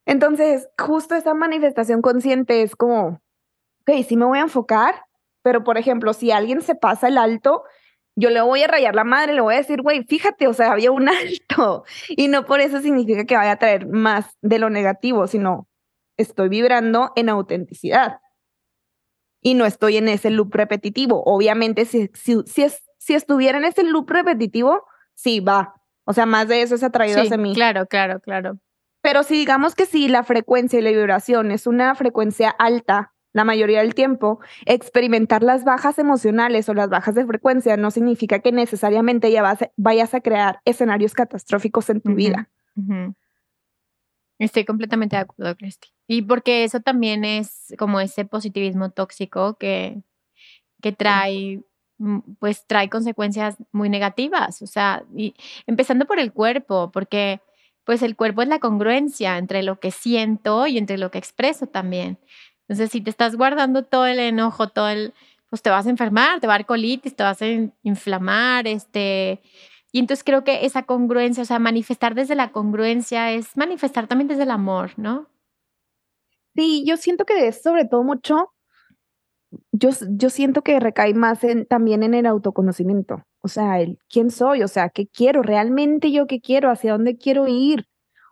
[0.07, 3.21] Entonces, justo esa manifestación consciente es como,
[3.83, 5.03] ok, sí me voy a enfocar,
[5.43, 7.65] pero por ejemplo, si alguien se pasa el alto,
[8.15, 10.73] yo le voy a rayar la madre, le voy a decir, güey, fíjate, o sea,
[10.73, 11.85] había un alto.
[12.09, 15.69] Y no por eso significa que vaya a traer más de lo negativo, sino
[16.17, 18.21] estoy vibrando en autenticidad
[19.41, 21.23] y no estoy en ese loop repetitivo.
[21.25, 22.43] Obviamente, si, si,
[22.99, 24.85] si, estuviera en ese loop repetitivo,
[25.15, 25.75] sí, va.
[26.05, 27.55] O sea, más de eso es atraído hacia mí.
[27.55, 28.59] Claro, claro, claro.
[29.03, 33.45] Pero si digamos que si la frecuencia y la vibración es una frecuencia alta, la
[33.45, 38.51] mayoría del tiempo, experimentar las bajas emocionales o las bajas de frecuencia no significa que
[38.51, 42.49] necesariamente ya vayas a crear escenarios catastróficos en tu vida.
[44.39, 45.89] Estoy completamente de acuerdo, Cristi.
[46.07, 50.03] Y porque eso también es como ese positivismo tóxico que,
[50.83, 51.63] que trae
[51.99, 55.35] mm, pues trae consecuencias muy negativas, o sea, y
[55.67, 57.41] empezando por el cuerpo, porque
[57.85, 61.67] pues el cuerpo es la congruencia entre lo que siento y entre lo que expreso
[61.69, 62.19] también.
[62.69, 65.15] Entonces, si te estás guardando todo el enojo, todo el,
[65.49, 67.47] pues te vas a enfermar, te va a dar colitis, te vas a
[67.85, 69.41] inflamar, este,
[69.93, 74.29] y entonces creo que esa congruencia, o sea, manifestar desde la congruencia es manifestar también
[74.29, 75.29] desde el amor, ¿no?
[76.55, 78.53] Sí, yo siento que es sobre todo mucho,
[79.73, 84.31] yo, yo siento que recae más en, también en el autoconocimiento, o sea, el quién
[84.31, 87.87] soy, o sea, qué quiero, realmente yo qué quiero, hacia dónde quiero ir.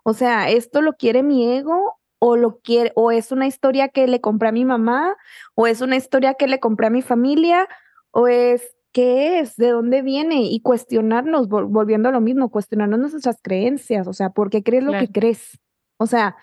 [0.05, 4.07] O sea, ¿esto lo quiere mi ego o lo quiere o es una historia que
[4.07, 5.17] le compré a mi mamá
[5.55, 7.69] o es una historia que le compré a mi familia
[8.11, 13.43] o es qué es, de dónde viene y cuestionarnos, volviendo a lo mismo, cuestionarnos nuestras
[13.43, 15.59] creencias, o sea, ¿por qué crees lo que crees?
[15.99, 16.37] O sea,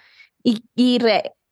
[0.44, 1.00] y, y,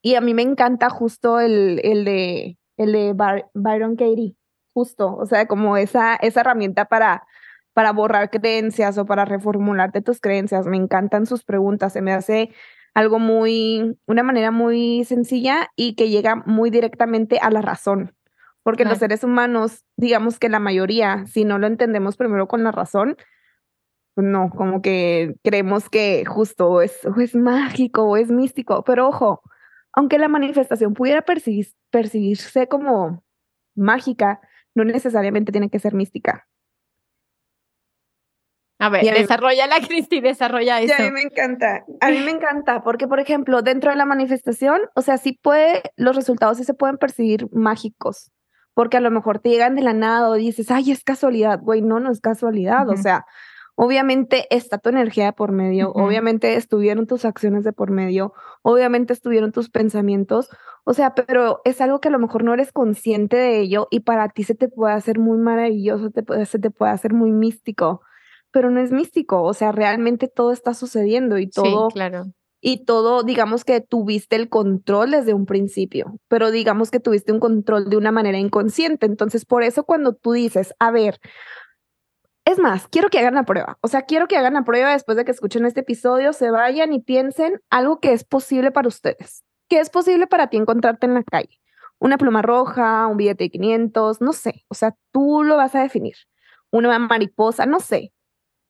[0.02, 3.16] y a mí me encanta justo el, el de, el de
[3.54, 4.36] Byron Katie,
[4.74, 7.26] justo, o sea, como esa, esa herramienta para,
[7.74, 10.68] para borrar creencias o para reformularte tus creencias.
[10.68, 12.50] Me encantan sus preguntas, se me hace
[12.94, 18.16] algo muy, una manera muy sencilla y que llega muy directamente a la razón.
[18.70, 22.72] Porque los seres humanos, digamos que la mayoría, si no lo entendemos primero con la
[22.72, 23.18] razón,
[24.14, 28.84] pues no, como que creemos que justo es, es mágico o es místico.
[28.84, 29.42] Pero ojo,
[29.92, 33.24] aunque la manifestación pudiera percibirse como
[33.74, 34.40] mágica,
[34.76, 36.48] no necesariamente tiene que ser mística.
[38.78, 40.94] A ver, desarrolla la Cristi, desarrolla eso.
[40.96, 44.82] a mí me encanta, a mí me encanta, porque por ejemplo, dentro de la manifestación,
[44.94, 48.32] o sea, sí puede, los resultados sí se pueden percibir mágicos,
[48.80, 51.82] porque a lo mejor te llegan de la nada o dices, ay, es casualidad, güey,
[51.82, 53.26] no, no es casualidad, o sea,
[53.76, 59.12] obviamente está tu energía de por medio, obviamente estuvieron tus acciones de por medio, obviamente
[59.12, 60.50] estuvieron tus pensamientos,
[60.86, 64.00] o sea, pero es algo que a lo mejor no eres consciente de ello y
[64.00, 67.34] para ti se te puede hacer muy maravilloso, te puede, se te puede hacer muy
[67.34, 68.02] místico
[68.52, 72.28] pero no es místico, o sea, realmente todo está sucediendo y todo, sí, claro.
[72.62, 77.40] Y todo, digamos que tuviste el control desde un principio, pero digamos que tuviste un
[77.40, 81.20] control de una manera inconsciente, entonces por eso cuando tú dices, a ver,
[82.46, 85.18] es más, quiero que hagan la prueba, o sea, quiero que hagan la prueba después
[85.18, 89.44] de que escuchen este episodio, se vayan y piensen algo que es posible para ustedes,
[89.70, 91.60] que es posible para ti encontrarte en la calle.
[92.00, 95.82] Una pluma roja, un billete de 500, no sé, o sea, tú lo vas a
[95.82, 96.16] definir.
[96.72, 98.14] Una mariposa, no sé,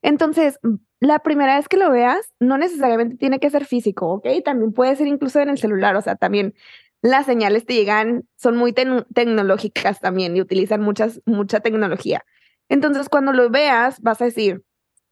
[0.02, 0.60] entonces,
[1.00, 4.28] la primera vez que lo veas, no necesariamente tiene que ser físico, ¿ok?
[4.43, 6.54] También puede ser incluso en el celular, o sea, también
[7.02, 12.26] las señales te llegan, son muy tecnológicas también y utilizan muchas, mucha tecnología.
[12.68, 14.64] Entonces, cuando lo veas, vas a decir,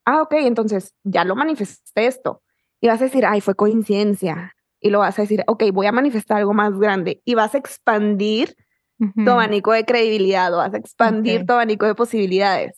[0.05, 2.41] ah, ok, entonces ya lo manifesté esto.
[2.81, 4.55] Y vas a decir, ay, fue coincidencia.
[4.79, 7.21] Y lo vas a decir, ok, voy a manifestar algo más grande.
[7.25, 8.55] Y vas a expandir
[8.97, 12.76] tu abanico de credibilidad o vas a expandir tu abanico de posibilidades.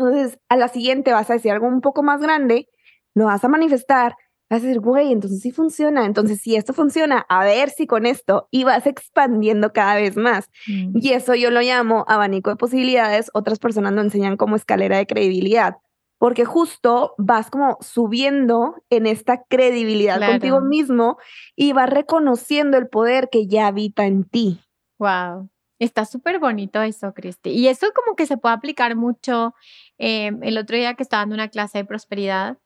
[0.00, 2.68] Entonces, a la siguiente vas a decir algo un poco más grande,
[3.14, 4.16] lo vas a manifestar,
[4.48, 8.06] vas a decir, güey, entonces sí funciona, entonces si esto funciona, a ver si con
[8.06, 10.48] esto, y vas expandiendo cada vez más.
[10.66, 10.98] Mm.
[11.00, 15.06] Y eso yo lo llamo abanico de posibilidades, otras personas lo enseñan como escalera de
[15.06, 15.76] credibilidad,
[16.18, 21.18] porque justo vas como subiendo en esta credibilidad contigo mismo
[21.56, 24.60] y vas reconociendo el poder que ya habita en ti.
[24.98, 25.50] Wow.
[25.80, 27.50] Está súper bonito eso, Cristi.
[27.50, 29.54] Y eso como que se puede aplicar mucho.
[30.02, 32.56] Em, el otro día que estaba dando una clase de prosperidad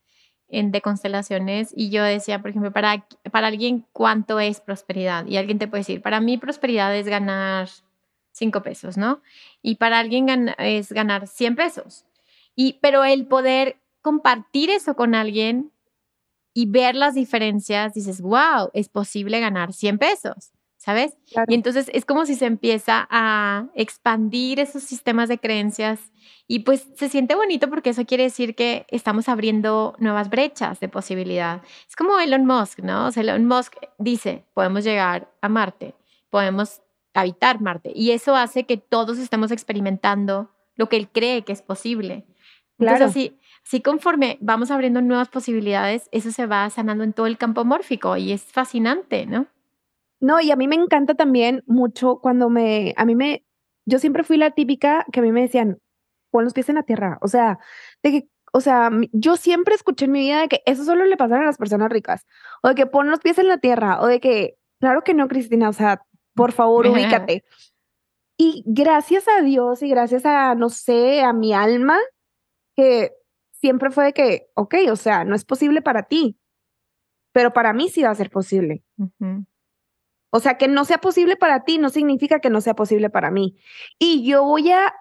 [0.49, 5.27] en, de constelaciones y yo decía, por ejemplo, para, para alguien, ¿cuánto es prosperidad?
[5.27, 7.69] Y alguien te puede decir, para mí prosperidad es ganar
[8.31, 9.21] cinco pesos, ¿no?
[9.63, 12.05] Y para alguien es ganar 100 pesos.
[12.55, 15.73] Y, pero el poder compartir eso con alguien
[16.53, 20.54] y ver las diferencias, dices, wow, es posible ganar 100 pesos.
[20.85, 21.17] ¿Sabes?
[21.49, 26.13] Y entonces es como si se empieza a expandir esos sistemas de creencias
[26.47, 30.91] y pues se siente bonito porque eso quiere decir que estamos abriendo nuevas brechas de
[30.91, 31.63] posibilidad.
[31.89, 33.07] Es como Elon Musk, ¿no?
[33.07, 35.95] O sea, Elon Musk dice, podemos llegar a Marte,
[36.29, 36.83] podemos
[37.15, 41.63] habitar Marte y eso hace que todos estemos experimentando lo que él cree que es
[41.63, 42.27] posible.
[42.77, 42.97] Claro.
[42.97, 47.39] Entonces, así, así conforme vamos abriendo nuevas posibilidades, eso se va sanando en todo el
[47.39, 49.47] campo mórfico y es fascinante, ¿no?
[50.25, 53.45] No, y a mí me encanta también mucho cuando me, a mí me,
[53.85, 55.83] yo siempre fui la típica que a mí me decían,
[56.31, 57.59] pon los pies en la tierra, o sea,
[58.03, 61.19] de que, o sea, yo siempre escuché en mi vida de que eso solo le
[61.19, 62.25] pasa a las personas ricas,
[62.63, 65.29] o de que pon los pies en la tierra, o de que, claro que no,
[65.29, 66.01] Cristina, o sea,
[66.35, 67.45] por favor, ubícate.
[68.39, 71.99] y gracias a Dios y gracias a, no sé, a mi alma,
[72.75, 73.13] que
[73.53, 76.39] siempre fue de que, ok, o sea, no es posible para ti,
[77.35, 78.83] pero para mí sí va a ser posible.
[80.37, 83.31] O sea, que no sea posible para ti no significa que no sea posible para
[83.31, 83.57] mí.
[84.01, 84.93] Y yo voy a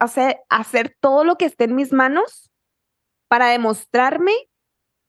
[0.00, 2.50] hacer, hacer todo lo que esté en mis manos
[3.28, 4.32] para demostrarme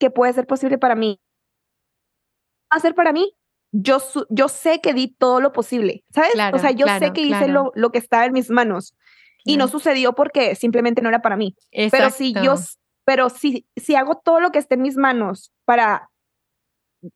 [0.01, 1.21] que puede ser posible para mí.
[2.69, 3.37] Hacer para mí,
[3.71, 3.99] yo,
[4.29, 6.33] yo sé que di todo lo posible, ¿sabes?
[6.53, 8.97] o sea, yo sé que hice lo, lo, que estaba en mis manos
[9.45, 11.55] y no sucedió porque simplemente no era para mí.
[11.89, 12.55] Pero si yo,
[13.05, 16.09] pero si, si hago todo lo que esté en mis manos para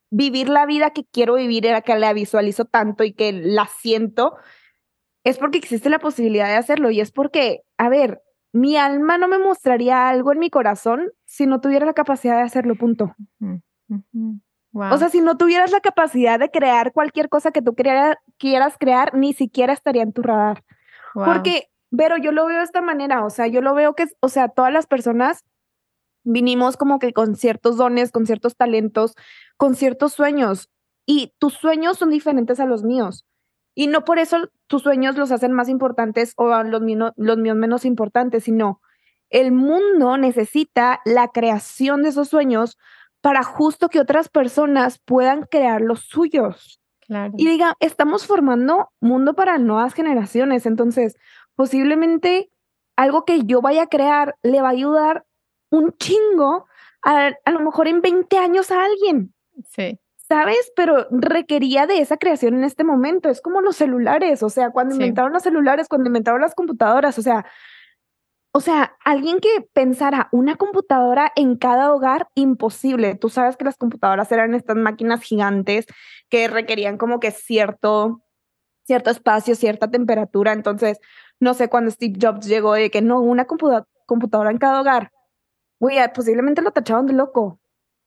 [0.10, 4.36] vivir la vida que quiero vivir, era que la visualizo tanto y que la siento,
[5.24, 8.22] es porque existe la posibilidad de hacerlo y es porque, a ver,
[8.54, 12.44] mi alma no me mostraría algo en mi corazón si no tuviera la capacidad de
[12.44, 13.14] hacerlo, punto.
[14.74, 19.14] O sea, si no tuvieras la capacidad de crear cualquier cosa que tú quieras crear,
[19.16, 20.64] ni siquiera estaría en tu radar.
[21.14, 24.30] Porque, pero yo lo veo de esta manera, o sea, yo lo veo que, o
[24.30, 25.44] sea, todas las personas
[26.28, 29.16] vinimos como que con ciertos dones, con ciertos talentos,
[29.56, 30.70] con ciertos sueños,
[31.06, 33.26] y tus sueños son diferentes a los míos.
[33.74, 36.82] Y no por eso tus sueños los hacen más importantes o los,
[37.16, 38.82] los míos menos importantes, sino
[39.30, 42.78] el mundo necesita la creación de esos sueños
[43.22, 46.82] para justo que otras personas puedan crear los suyos.
[47.38, 51.16] Y diga, estamos formando mundo para nuevas generaciones, entonces
[51.56, 52.52] posiblemente
[52.98, 55.27] algo que yo vaya a crear le va a ayudar
[55.70, 56.68] un chingo
[57.04, 59.34] a, a lo mejor en 20 años a alguien.
[59.70, 60.00] Sí.
[60.16, 60.72] ¿Sabes?
[60.76, 63.30] Pero requería de esa creación en este momento.
[63.30, 67.22] Es como los celulares, o sea, cuando inventaron los celulares, cuando inventaron las computadoras, o
[67.22, 67.46] sea,
[68.58, 73.14] o sea, alguien que pensara una computadora en cada hogar, imposible.
[73.16, 75.86] Tú sabes que las computadoras eran estas máquinas gigantes
[76.28, 78.24] que requerían como que cierto,
[78.86, 80.54] cierto espacio, cierta temperatura.
[80.54, 81.00] Entonces,
[81.40, 85.12] no sé, cuando Steve Jobs llegó de que no, una computadora en cada hogar,
[85.80, 87.60] güey, posiblemente lo tachaban de loco.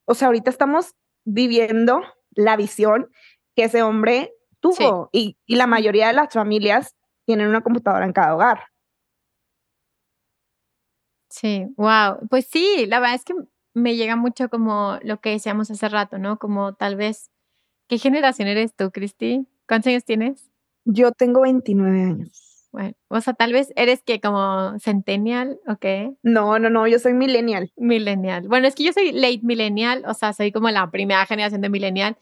[0.07, 0.95] O sea, ahorita estamos
[1.25, 2.03] viviendo
[2.33, 3.11] la visión
[3.55, 6.97] que ese hombre tuvo y, y la mayoría de las familias
[7.27, 8.65] tienen una computadora en cada hogar.
[11.29, 12.27] Sí, wow.
[12.29, 13.35] Pues sí, la verdad es que
[13.73, 16.39] me llega mucho como lo que decíamos hace rato, ¿no?
[16.39, 17.31] Como tal vez,
[17.89, 19.47] ¿qué generación eres tú, Cristi?
[19.69, 20.51] ¿Cuántos años tienes?
[20.85, 22.50] Yo tengo 29 años.
[22.73, 26.15] Bueno, o sea, tal vez eres que como centennial, ¿ok?
[26.23, 27.73] No, no, no, yo soy millennial.
[27.77, 28.47] Millennial.
[28.47, 31.69] Bueno, es que yo soy late millennial, o sea, soy como la primera generación de
[31.69, 32.17] millennial,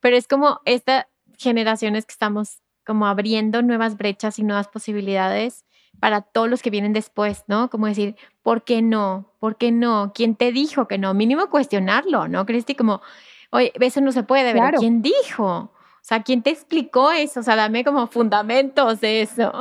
[0.00, 1.06] pero es como estas
[1.38, 5.64] generaciones que estamos como abriendo nuevas brechas y nuevas posibilidades
[6.00, 7.70] para todos los que vienen después, ¿no?
[7.70, 9.32] Como decir, ¿por qué no?
[9.38, 10.12] ¿Por qué no?
[10.14, 11.14] ¿Quién te dijo que no?
[11.14, 12.74] Mínimo cuestionarlo, ¿no, Cristi?
[12.74, 13.02] Como,
[13.50, 15.70] oye, eso no se puede, pero ¿quién dijo?
[16.02, 17.40] O sea, ¿quién te explicó eso?
[17.40, 19.52] O sea, dame como fundamentos de eso.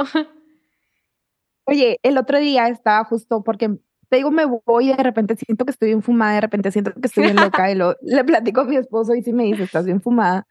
[1.65, 3.69] Oye, el otro día estaba justo porque
[4.09, 6.93] te digo, me voy y de repente siento que estoy bien fumada, de repente siento
[6.93, 9.63] que estoy bien loca y lo, le platico a mi esposo y sí me dice,
[9.63, 10.47] estás bien fumada.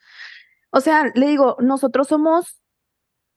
[0.70, 2.62] O sea, le digo, nosotros somos,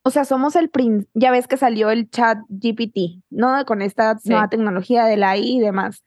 [0.05, 3.65] o sea, somos el prin, ya ves que salió el chat GPT, ¿no?
[3.65, 6.03] Con esta nueva tecnología de la I y demás.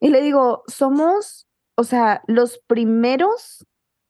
[0.00, 1.46] Y le digo, somos,
[1.76, 3.66] o sea, los primeros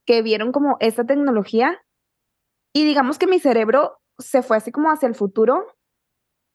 [0.06, 1.80] que vieron como esta tecnología
[2.72, 5.66] y digamos que mi cerebro se fue así como hacia el futuro.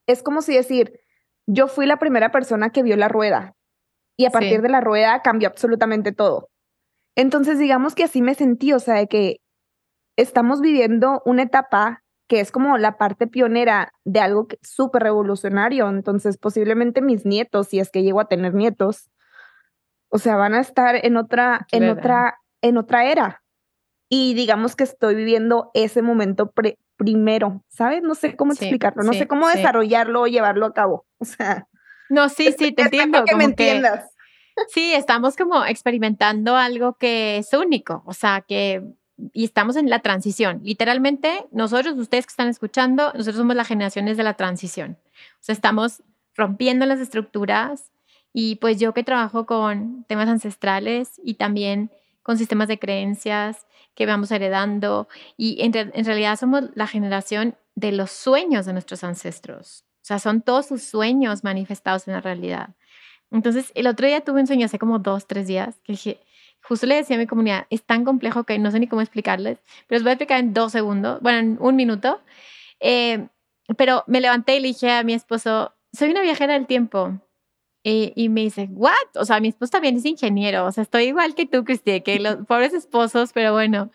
[0.08, 1.00] Es como si decir,
[1.48, 3.56] yo fui la primera persona que vio la rueda
[4.18, 6.50] y a partir de la rueda cambió absolutamente todo.
[7.16, 9.42] Entonces, digamos que así me sentí, o sea, de que
[10.18, 15.88] estamos viviendo una etapa que es como la parte pionera de algo súper revolucionario.
[15.90, 19.12] Entonces, posiblemente mis nietos, si es que llego a tener nietos,
[20.10, 23.44] o sea, van a estar en otra, en otra, en otra era
[24.10, 26.52] y digamos que estoy viviendo ese momento
[26.98, 28.02] primero, ¿sabes?
[28.04, 31.06] No sé cómo explicarlo, no sé cómo desarrollarlo o llevarlo a cabo.
[31.20, 31.68] O sea.
[32.10, 33.24] No, sí, sí, te entiendo.
[33.26, 34.12] Que me entiendas.
[34.68, 38.84] sí, estamos como experimentando algo que es único, o sea, que
[39.34, 40.62] y estamos en la transición.
[40.64, 44.98] Literalmente, nosotros, ustedes que están escuchando, nosotros somos las generaciones de la transición.
[45.14, 46.04] O sea, estamos
[46.36, 47.92] rompiendo las estructuras
[48.34, 51.92] y pues yo que trabajo con temas ancestrales y también
[52.26, 55.08] con sistemas de creencias que vamos heredando
[55.38, 59.86] y en, realidad somos la generación de los sueños de nuestros ancestros.
[59.98, 62.70] O sea, son todos sus sueños manifestados en la realidad.
[63.30, 66.20] Entonces, el otro día tuve un sueño hace como dos, tres días, que
[66.64, 69.60] justo le decía a mi comunidad, es tan complejo que no sé ni cómo explicarles,
[69.86, 72.22] pero os voy a explicar en dos segundos, bueno, en un minuto.
[72.80, 73.28] Eh,
[73.78, 77.22] pero me levanté y le dije a mi esposo, soy una viajera del tiempo.
[77.88, 78.94] Y, me dice, ¿what?
[79.14, 80.66] O sea, mi esposo también es ingeniero.
[80.66, 83.92] O sea, estoy igual que tú, Cristi, que los pobres esposos, pero bueno,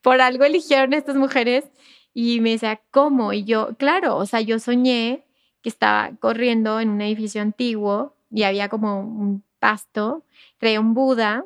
[0.00, 1.64] por algo eligieron estas mujeres.
[2.14, 3.32] Y me decía, ¿cómo?
[3.32, 5.24] Y yo, claro, o sea, yo soñé
[5.60, 10.24] que estaba corriendo en un edificio antiguo y había como un pasto,
[10.58, 11.44] traía un Buda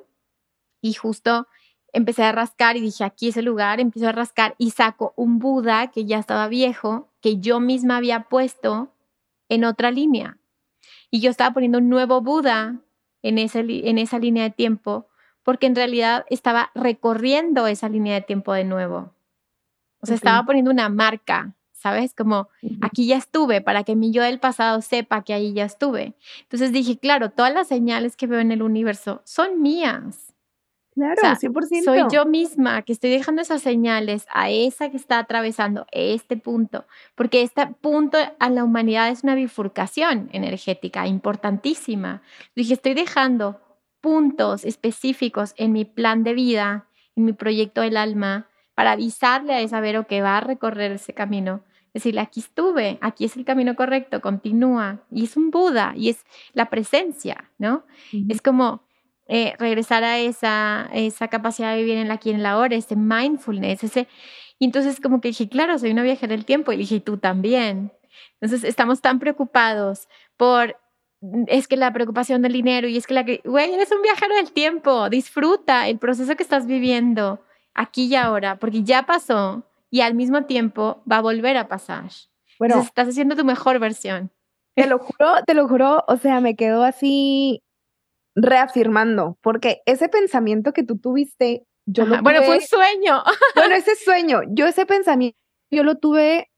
[0.82, 1.46] y justo
[1.94, 5.38] empecé a rascar y dije, aquí es el lugar, empiezo a rascar y saco un
[5.38, 8.92] Buda que ya estaba viejo, que yo misma había puesto
[9.48, 10.38] en otra línea.
[11.16, 12.76] Y yo estaba poniendo un nuevo Buda
[13.22, 15.08] en, ese, en esa línea de tiempo,
[15.44, 19.14] porque en realidad estaba recorriendo esa línea de tiempo de nuevo.
[20.00, 22.12] O sea, estaba poniendo una marca, ¿sabes?
[22.12, 22.50] Como
[22.82, 26.16] aquí ya estuve, para que mi yo del pasado sepa que ahí ya estuve.
[26.42, 30.25] Entonces dije, claro, todas las señales que veo en el universo son mías.
[30.96, 31.84] Claro, 100%.
[31.84, 36.86] Soy yo misma que estoy dejando esas señales a esa que está atravesando este punto,
[37.14, 42.22] porque este punto a la humanidad es una bifurcación energética importantísima.
[42.54, 43.60] Dije, estoy dejando
[44.00, 49.60] puntos específicos en mi plan de vida, en mi proyecto del alma, para avisarle a
[49.60, 51.62] esa Vero que va a recorrer ese camino.
[51.92, 55.00] Decirle, aquí estuve, aquí es el camino correcto, continúa.
[55.10, 56.24] Y es un Buda, y es
[56.54, 57.84] la presencia, ¿no?
[58.28, 58.85] Es como
[59.28, 62.96] eh, regresar a esa, esa capacidad de vivir en la aquí en la ahora, ese
[62.96, 64.08] mindfulness, ese...
[64.58, 67.92] Y entonces como que dije, claro, soy una viajera del tiempo, y dije, tú también.
[68.40, 70.78] Entonces estamos tan preocupados por,
[71.46, 74.52] es que la preocupación del dinero, y es que la güey, eres un viajero del
[74.52, 77.40] tiempo, disfruta el proceso que estás viviendo
[77.74, 82.10] aquí y ahora, porque ya pasó y al mismo tiempo va a volver a pasar.
[82.58, 84.30] Bueno, entonces estás haciendo tu mejor versión.
[84.74, 87.62] Te lo juro, te lo juro, o sea, me quedo así
[88.36, 93.22] reafirmando, porque ese pensamiento que tú tuviste, yo lo tuve, Bueno, fue un sueño.
[93.56, 95.38] bueno, ese sueño, yo ese pensamiento,
[95.70, 96.50] yo lo tuve,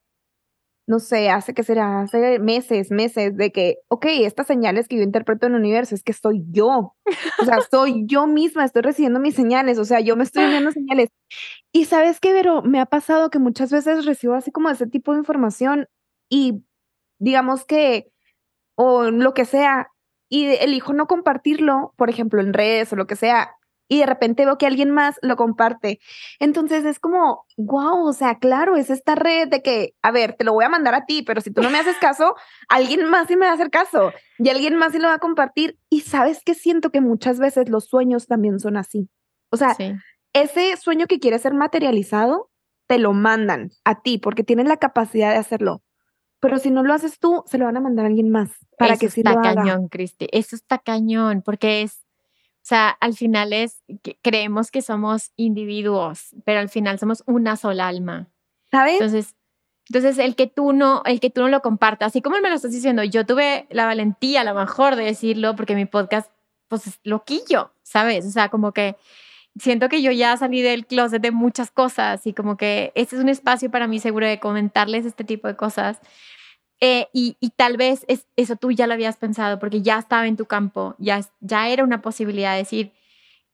[0.89, 5.03] no sé, hace que será, hace meses, meses, de que, ok, estas señales que yo
[5.03, 6.97] interpreto en el universo es que soy yo,
[7.41, 10.73] o sea, soy yo misma, estoy recibiendo mis señales, o sea, yo me estoy enviando
[10.73, 11.11] señales.
[11.73, 15.13] Y sabes qué, pero me ha pasado que muchas veces recibo así como ese tipo
[15.13, 15.87] de información
[16.29, 16.65] y
[17.21, 18.11] digamos que,
[18.77, 19.91] o lo que sea,
[20.29, 23.59] y elijo no compartirlo, por ejemplo, en redes o lo que sea,
[23.89, 25.99] y de repente veo que alguien más lo comparte.
[26.39, 30.45] Entonces es como, wow, o sea, claro, es esta red de que, a ver, te
[30.45, 32.35] lo voy a mandar a ti, pero si tú no me haces caso,
[32.69, 35.19] alguien más sí me va a hacer caso y alguien más sí lo va a
[35.19, 35.79] compartir.
[35.89, 39.09] Y sabes que siento que muchas veces los sueños también son así.
[39.51, 39.75] O sea,
[40.35, 42.51] ese sueño que quiere ser materializado,
[42.87, 45.83] te lo mandan a ti porque tienen la capacidad de hacerlo.
[46.41, 48.97] Pero si no lo haces tú, se lo van a mandar a alguien más para
[48.97, 49.51] que sí lo haga.
[49.51, 50.29] Está cañón, Cristi.
[50.31, 52.05] Eso está cañón, porque es,
[52.57, 57.57] o sea, al final es, que creemos que somos individuos, pero al final somos una
[57.57, 58.29] sola alma.
[58.71, 58.95] ¿Sabes?
[58.95, 59.35] Entonces,
[59.89, 62.55] entonces el que tú no, el que tú no lo compartas, así como me lo
[62.55, 66.31] estás diciendo, yo tuve la valentía a lo mejor de decirlo porque mi podcast,
[66.69, 68.27] pues es loquillo, ¿sabes?
[68.27, 68.97] O sea, como que
[69.61, 73.23] siento que yo ya salí del closet de muchas cosas y como que este es
[73.23, 75.99] un espacio para mí seguro de comentarles este tipo de cosas.
[76.81, 80.29] Eh, y, y, tal vez es, eso tú ya lo habías pensado porque ya estaba
[80.29, 82.93] en tu campo, ya, ya era una posibilidad de decir,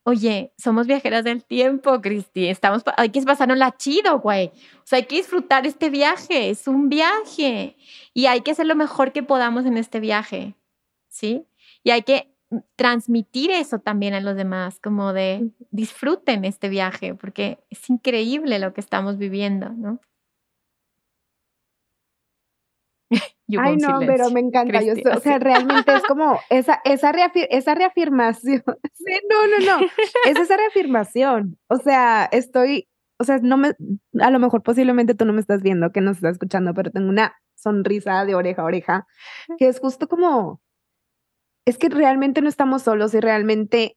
[0.05, 4.49] oye, somos viajeras del tiempo, Cristi, estamos, hay que la chido, güey.
[4.49, 7.77] O sea, hay que disfrutar este viaje, es un viaje
[8.13, 10.55] y hay que hacer lo mejor que podamos en este viaje,
[11.09, 11.47] ¿sí?
[11.83, 12.34] Y hay que
[12.77, 18.75] transmitir eso también a los demás, como de disfruten este viaje, porque es increíble lo
[18.75, 20.01] que estamos viviendo, ¿no?
[23.59, 24.81] Ay, no, pero me encanta.
[24.83, 27.13] Yo, o sea, realmente es como esa, esa,
[27.51, 28.63] esa reafirmación.
[28.95, 29.87] Sí, no, no, no.
[30.27, 31.59] Es esa reafirmación.
[31.69, 32.89] O sea, estoy,
[33.19, 33.73] o sea, no me,
[34.21, 37.11] a lo mejor posiblemente tú no me estás viendo, que nos estás escuchando, pero tengo
[37.11, 39.07] una sonrisa de oreja a oreja,
[39.59, 40.63] que es justo como,
[41.65, 43.97] es que realmente no estamos solos y realmente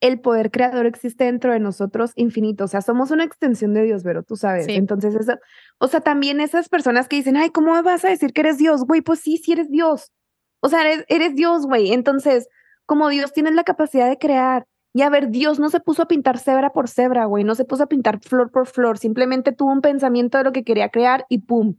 [0.00, 2.64] el poder creador existe dentro de nosotros infinito.
[2.64, 4.68] O sea, somos una extensión de Dios, pero tú sabes.
[4.68, 5.34] Entonces, eso,
[5.78, 8.84] o sea, también esas personas que dicen, ay, ¿cómo vas a decir que eres Dios?
[8.84, 10.12] Güey, pues sí, sí eres Dios.
[10.60, 11.92] O sea, eres, eres Dios, güey.
[11.92, 12.48] Entonces,
[12.86, 14.66] como Dios tienes la capacidad de crear.
[14.94, 17.44] Y a ver, Dios no se puso a pintar cebra por cebra, güey.
[17.44, 18.98] No se puso a pintar flor por flor.
[18.98, 21.76] Simplemente tuvo un pensamiento de lo que quería crear y pum,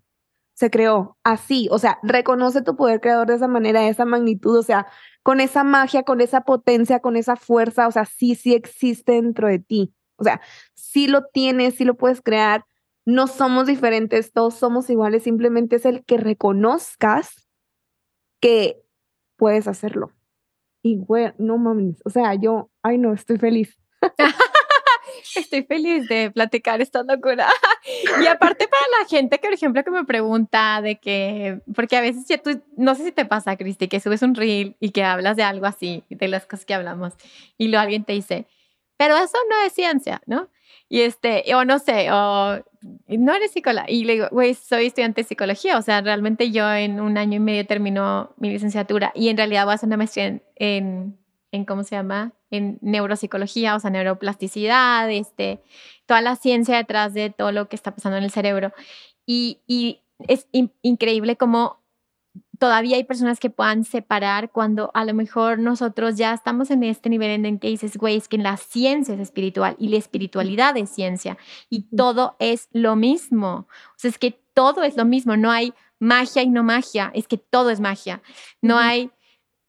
[0.54, 1.68] se creó así.
[1.72, 4.58] O sea, reconoce tu poder creador de esa manera, de esa magnitud.
[4.58, 4.88] O sea,
[5.30, 9.48] con esa magia, con esa potencia, con esa fuerza, o sea, sí, sí existe dentro
[9.48, 9.94] de ti.
[10.16, 10.42] O sea,
[10.74, 12.66] sí lo tienes, sí lo puedes crear.
[13.06, 17.48] No somos diferentes, todos somos iguales, simplemente es el que reconozcas
[18.42, 18.82] que
[19.38, 20.14] puedes hacerlo.
[20.82, 23.78] Y güey, no mames, o sea, yo, ay no, estoy feliz.
[25.36, 27.48] Estoy feliz de platicar esta locura.
[28.22, 32.02] Y aparte para la gente que, por ejemplo, que me pregunta de que, porque a
[32.02, 35.04] veces ya tú, no sé si te pasa, Cristi, que subes un reel y que
[35.04, 37.14] hablas de algo así, de las cosas que hablamos,
[37.58, 38.48] y luego alguien te dice,
[38.98, 40.50] pero eso no es ciencia, ¿no?
[40.90, 42.60] Y este, o no sé, o
[43.08, 43.86] no eres psicóloga.
[43.88, 45.78] Y le digo, güey, soy estudiante de psicología.
[45.78, 49.66] O sea, realmente yo en un año y medio termino mi licenciatura y en realidad
[49.66, 51.19] voy a hacer una maestría en, en,
[51.68, 52.34] ¿cómo se llama?
[52.52, 55.62] En neuropsicología, o sea, neuroplasticidad, este,
[56.06, 58.74] toda la ciencia detrás de todo lo que está pasando en el cerebro.
[59.26, 60.48] Y, y es
[60.82, 61.80] increíble cómo
[62.60, 67.10] todavía hay personas que puedan separar cuando a lo mejor nosotros ya estamos en este
[67.10, 70.76] nivel en el que dices, güey, es que la ciencia es espiritual y la espiritualidad
[70.78, 71.38] es ciencia
[71.70, 73.68] y todo es lo mismo.
[73.70, 77.28] O sea, es que todo es lo mismo, no hay magia y no magia, es
[77.28, 78.22] que todo es magia.
[78.62, 79.10] No hay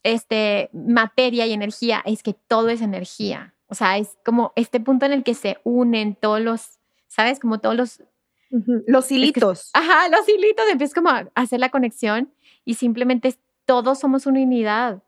[0.03, 3.55] este materia y energía, es que todo es energía.
[3.69, 7.39] O sea, es como este punto en el que se unen todos los, ¿sabes?
[7.39, 8.03] Como todos los
[8.51, 9.71] los hilitos.
[9.75, 12.33] ajá, los hilitos, empiezas como a hacer la conexión
[12.65, 15.03] y simplemente todos somos una unidad.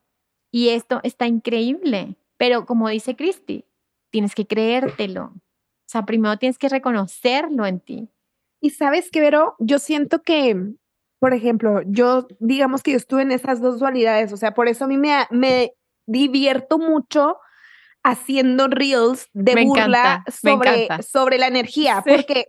[0.53, 2.17] Y esto está increíble.
[2.37, 3.65] Pero como dice Cristi,
[4.11, 5.33] tienes que creértelo.
[5.35, 5.41] O
[5.87, 8.09] sea, primero tienes que reconocerlo en ti.
[8.61, 10.75] Y sabes que, Vero, yo siento que,
[11.23, 14.33] por ejemplo, yo, digamos que yo estuve en esas dos dualidades.
[14.33, 15.73] O sea, por eso a mí me, me
[16.05, 17.39] divierto mucho
[18.03, 22.03] haciendo reels de burla sobre, sobre la energía.
[22.05, 22.49] Porque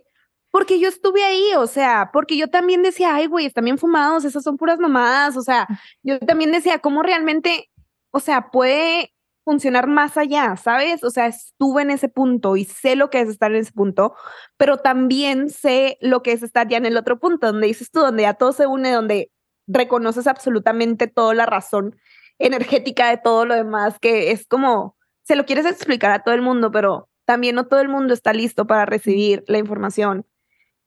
[0.50, 4.24] porque yo estuve ahí, o sea, porque yo también decía, ay, güey, están bien fumados,
[4.24, 5.68] esas son puras mamadas, o sea,
[6.02, 7.70] yo también decía, ¿cómo realmente,
[8.10, 9.13] o sea, puede
[9.44, 11.04] funcionar más allá, ¿sabes?
[11.04, 14.14] O sea, estuve en ese punto y sé lo que es estar en ese punto,
[14.56, 18.00] pero también sé lo que es estar ya en el otro punto, donde dices tú,
[18.00, 19.30] donde ya todo se une, donde
[19.66, 21.96] reconoces absolutamente toda la razón
[22.38, 26.42] energética de todo lo demás, que es como, se lo quieres explicar a todo el
[26.42, 30.26] mundo, pero también no todo el mundo está listo para recibir la información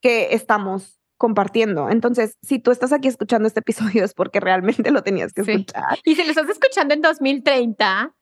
[0.02, 1.90] que estamos compartiendo.
[1.90, 5.98] Entonces, si tú estás aquí escuchando este episodio es porque realmente lo tenías que escuchar.
[6.04, 8.14] Y si lo estás escuchando en 2030,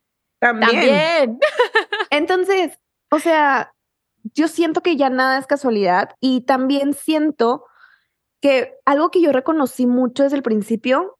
[0.45, 1.39] también.
[2.11, 2.79] Entonces,
[3.11, 3.73] o sea,
[4.33, 7.65] yo siento que ya nada es casualidad y también siento
[8.41, 11.17] que algo que yo reconocí mucho desde el principio,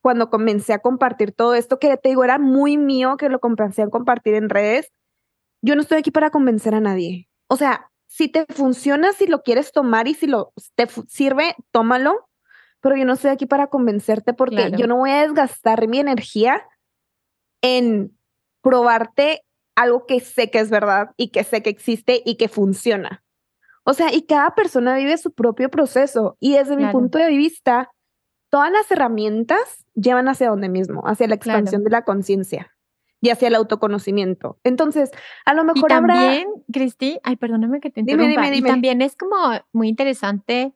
[0.00, 3.82] cuando comencé a compartir todo esto, que te digo, era muy mío que lo comencé
[3.82, 4.90] a compartir en redes,
[5.62, 7.28] yo no estoy aquí para convencer a nadie.
[7.48, 12.28] O sea, si te funciona, si lo quieres tomar y si lo te sirve, tómalo.
[12.80, 16.64] Pero yo no estoy aquí para convencerte porque yo no voy a desgastar mi energía
[17.60, 18.16] en
[18.62, 19.42] probarte
[19.74, 23.22] algo que sé que es verdad y que sé que existe y que funciona.
[23.84, 27.90] O sea, y cada persona vive su propio proceso y desde mi punto de vista,
[28.50, 32.74] todas las herramientas llevan hacia donde mismo, hacia la expansión de la conciencia
[33.20, 34.58] y hacia el autoconocimiento.
[34.64, 35.10] Entonces,
[35.44, 38.54] a lo mejor y también, Cristi, ay, perdóname que te interrumpa.
[38.54, 39.36] Y también es como
[39.72, 40.74] muy interesante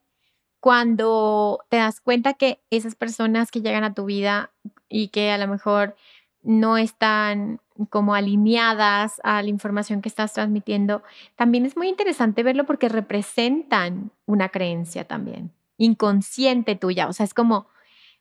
[0.61, 4.53] cuando te das cuenta que esas personas que llegan a tu vida
[4.89, 5.97] y que a lo mejor
[6.43, 11.03] no están como alineadas a la información que estás transmitiendo,
[11.37, 17.09] también es muy interesante verlo porque representan una creencia también, inconsciente tuya.
[17.09, 17.67] O sea, es como,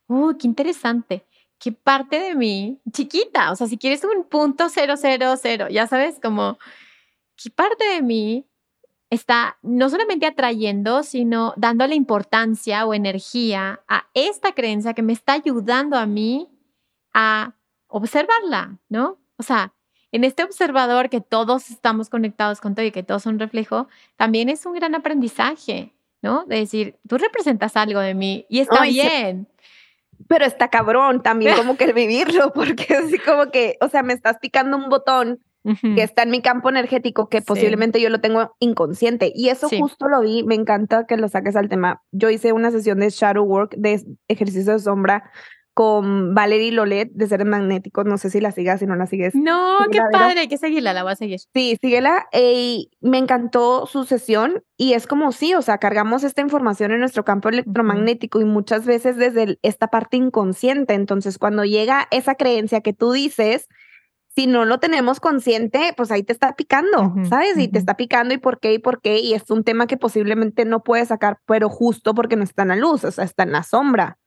[0.06, 1.24] uy, qué interesante
[1.62, 5.86] qué parte de mí, chiquita, o sea, si quieres un punto cero, cero, cero, ya
[5.86, 6.58] sabes, como,
[7.36, 8.44] qué parte de mí
[9.10, 15.34] está no solamente atrayendo, sino dándole importancia o energía a esta creencia que me está
[15.34, 16.48] ayudando a mí
[17.14, 17.54] a
[17.86, 19.18] observarla, ¿no?
[19.36, 19.72] O sea,
[20.10, 24.48] en este observador que todos estamos conectados con todo y que todos son reflejo, también
[24.48, 26.44] es un gran aprendizaje, ¿no?
[26.44, 29.48] De decir, tú representas algo de mí y está bien
[30.28, 34.12] pero está cabrón también como que el vivirlo, porque así como que, o sea, me
[34.12, 35.40] estás picando un botón
[35.94, 39.30] que está en mi campo energético que posiblemente yo lo tengo inconsciente.
[39.32, 42.02] Y eso justo lo vi, me encanta que lo saques al tema.
[42.10, 45.30] Yo hice una sesión de shadow work, de ejercicio de sombra,
[45.74, 48.04] con Valerie Lolet de Seres Magnéticos.
[48.04, 49.34] No sé si la sigas, si no la sigues.
[49.34, 51.40] No, qué padre, hay que seguirla, la voy a seguir.
[51.54, 52.26] Sí, síguela.
[52.32, 57.00] Y me encantó su sesión y es como sí, o sea, cargamos esta información en
[57.00, 60.94] nuestro campo electromagnético y muchas veces desde esta parte inconsciente.
[60.94, 63.68] Entonces, cuando llega esa creencia que tú dices,
[64.34, 67.58] si no lo tenemos consciente, pues ahí te está picando, ¿sabes?
[67.58, 69.18] Y te está picando y por qué y por qué.
[69.18, 72.68] Y es un tema que posiblemente no puedes sacar, pero justo porque no está en
[72.68, 74.18] la luz, o sea, está en la sombra.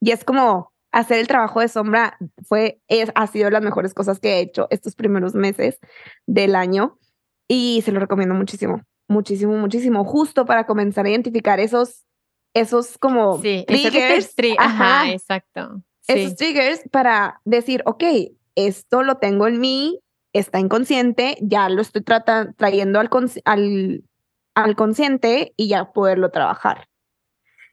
[0.00, 4.20] Y es como, hacer el trabajo de sombra fue, es, ha sido las mejores cosas
[4.20, 5.78] que he hecho estos primeros meses
[6.26, 6.98] del año
[7.46, 12.06] y se lo recomiendo muchísimo, muchísimo, muchísimo, justo para comenzar a identificar esos,
[12.54, 14.34] esos como triggers.
[14.58, 15.82] Ajá, exacto.
[16.06, 18.04] Esos triggers para decir, ok,
[18.54, 20.00] esto lo tengo en mí,
[20.32, 22.02] está inconsciente, ya lo estoy
[22.56, 23.10] trayendo al,
[23.44, 24.04] al,
[24.54, 26.87] al consciente y ya poderlo trabajar.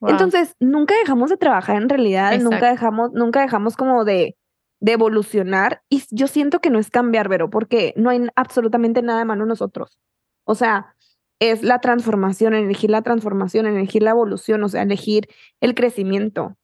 [0.02, 4.38] Entonces, nunca dejamos de trabajar en realidad, nunca dejamos, nunca dejamos como de,
[4.80, 5.82] de evolucionar.
[5.90, 9.44] Y yo siento que no es cambiar, pero porque no hay absolutamente nada de malo
[9.44, 9.98] en nosotros.
[10.46, 10.96] O sea,
[11.40, 15.28] es la transformación, elegir la transformación, elegir la evolución, o sea, elegir
[15.60, 16.56] el crecimiento,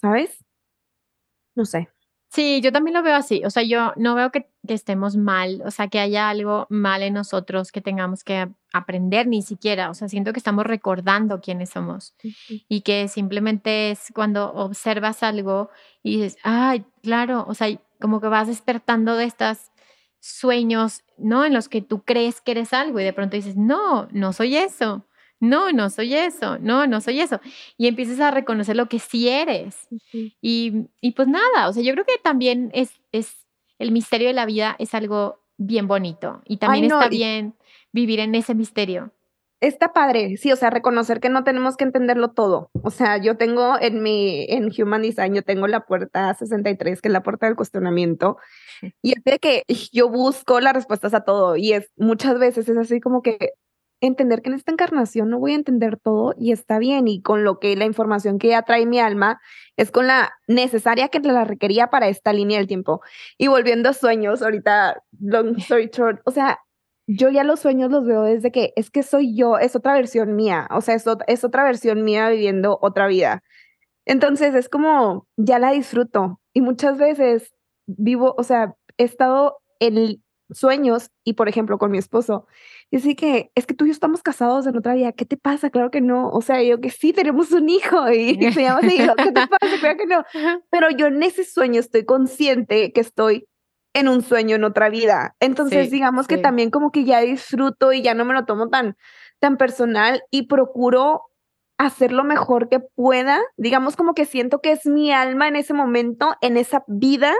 [0.00, 0.44] ¿sabes?
[1.54, 1.88] No sé.
[2.28, 3.42] Sí, yo también lo veo así.
[3.44, 7.14] O sea, yo no veo que, estemos mal, o sea, que haya algo mal en
[7.14, 9.90] nosotros que tengamos que aprender ni siquiera.
[9.90, 12.14] O sea, siento que estamos recordando quiénes somos
[12.68, 15.70] y que simplemente es cuando observas algo
[16.02, 17.68] y dices, ay, claro, o sea,
[18.00, 19.70] como que vas despertando de estos
[20.20, 21.44] sueños, ¿no?
[21.44, 24.56] En los que tú crees que eres algo y de pronto dices, no, no soy
[24.56, 25.06] eso
[25.38, 27.40] no, no soy eso, no, no soy eso.
[27.76, 29.86] Y empiezas a reconocer lo que sí eres.
[30.40, 33.46] y, y, pues nada, o sea, yo creo que también es, es
[33.78, 37.54] el misterio de la vida es algo bien bonito y también está bien
[37.96, 39.10] vivir en ese misterio.
[39.60, 42.70] Está padre, sí, o sea, reconocer que no tenemos que entenderlo todo.
[42.82, 47.08] O sea, yo tengo en mi, en Human Design, yo tengo la puerta 63, que
[47.08, 48.36] es la puerta del cuestionamiento,
[49.00, 52.76] y es de que yo busco las respuestas a todo, y es muchas veces es
[52.76, 53.54] así como que,
[54.00, 57.44] entender que en esta encarnación no voy a entender todo y está bien y con
[57.44, 59.40] lo que la información que ya trae mi alma
[59.76, 63.00] es con la necesaria que la requería para esta línea del tiempo.
[63.38, 66.58] Y volviendo a sueños, ahorita, long story short, o sea,
[67.06, 70.34] yo ya los sueños los veo desde que es que soy yo, es otra versión
[70.36, 73.42] mía, o sea, es, es otra versión mía viviendo otra vida.
[74.04, 77.54] Entonces es como, ya la disfruto y muchas veces
[77.86, 82.46] vivo, o sea, he estado en sueños y, por ejemplo, con mi esposo,
[82.90, 85.36] y así que, es que tú y yo estamos casados en otra vida, ¿qué te
[85.36, 85.70] pasa?
[85.70, 86.28] Claro que no.
[86.30, 89.78] O sea, yo que sí, tenemos un hijo y se llama hijo, ¿qué te pasa?
[89.80, 90.24] Claro que no.
[90.70, 93.48] Pero yo en ese sueño estoy consciente que estoy
[93.96, 95.34] en un sueño en otra vida.
[95.40, 98.94] Entonces, digamos que también como que ya disfruto y ya no me lo tomo tan,
[99.38, 101.22] tan personal y procuro
[101.78, 103.40] hacer lo mejor que pueda.
[103.56, 107.32] Digamos como que siento que es mi alma en ese momento, en esa vida,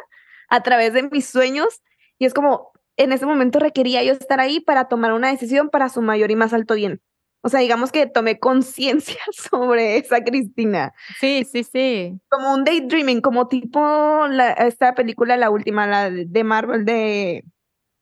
[0.49, 1.83] a través de mis sueños.
[2.19, 5.91] Y es como, en ese momento requería yo estar ahí para tomar una decisión para
[5.91, 7.03] su mayor y más alto bien.
[7.47, 10.93] O sea, digamos que tomé conciencia sobre esa Cristina.
[11.21, 12.21] Sí, sí, sí.
[12.29, 14.27] Como un daydreaming, como tipo
[14.59, 17.45] esta película, la última, la de Marvel de,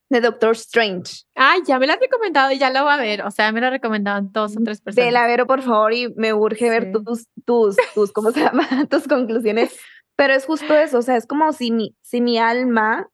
[0.08, 1.24] de Doctor Strange.
[1.34, 3.20] Ay, ya me la has recomendado y ya la voy a ver.
[3.20, 5.04] O sea, me la recomendaron dos o tres personas.
[5.04, 8.66] De la Vero, por favor, y me urge ver tus, tus, tus, ¿cómo se llama?
[8.88, 9.76] tus conclusiones.
[10.16, 13.10] Pero es justo eso, o sea, es como si mi, si mi alma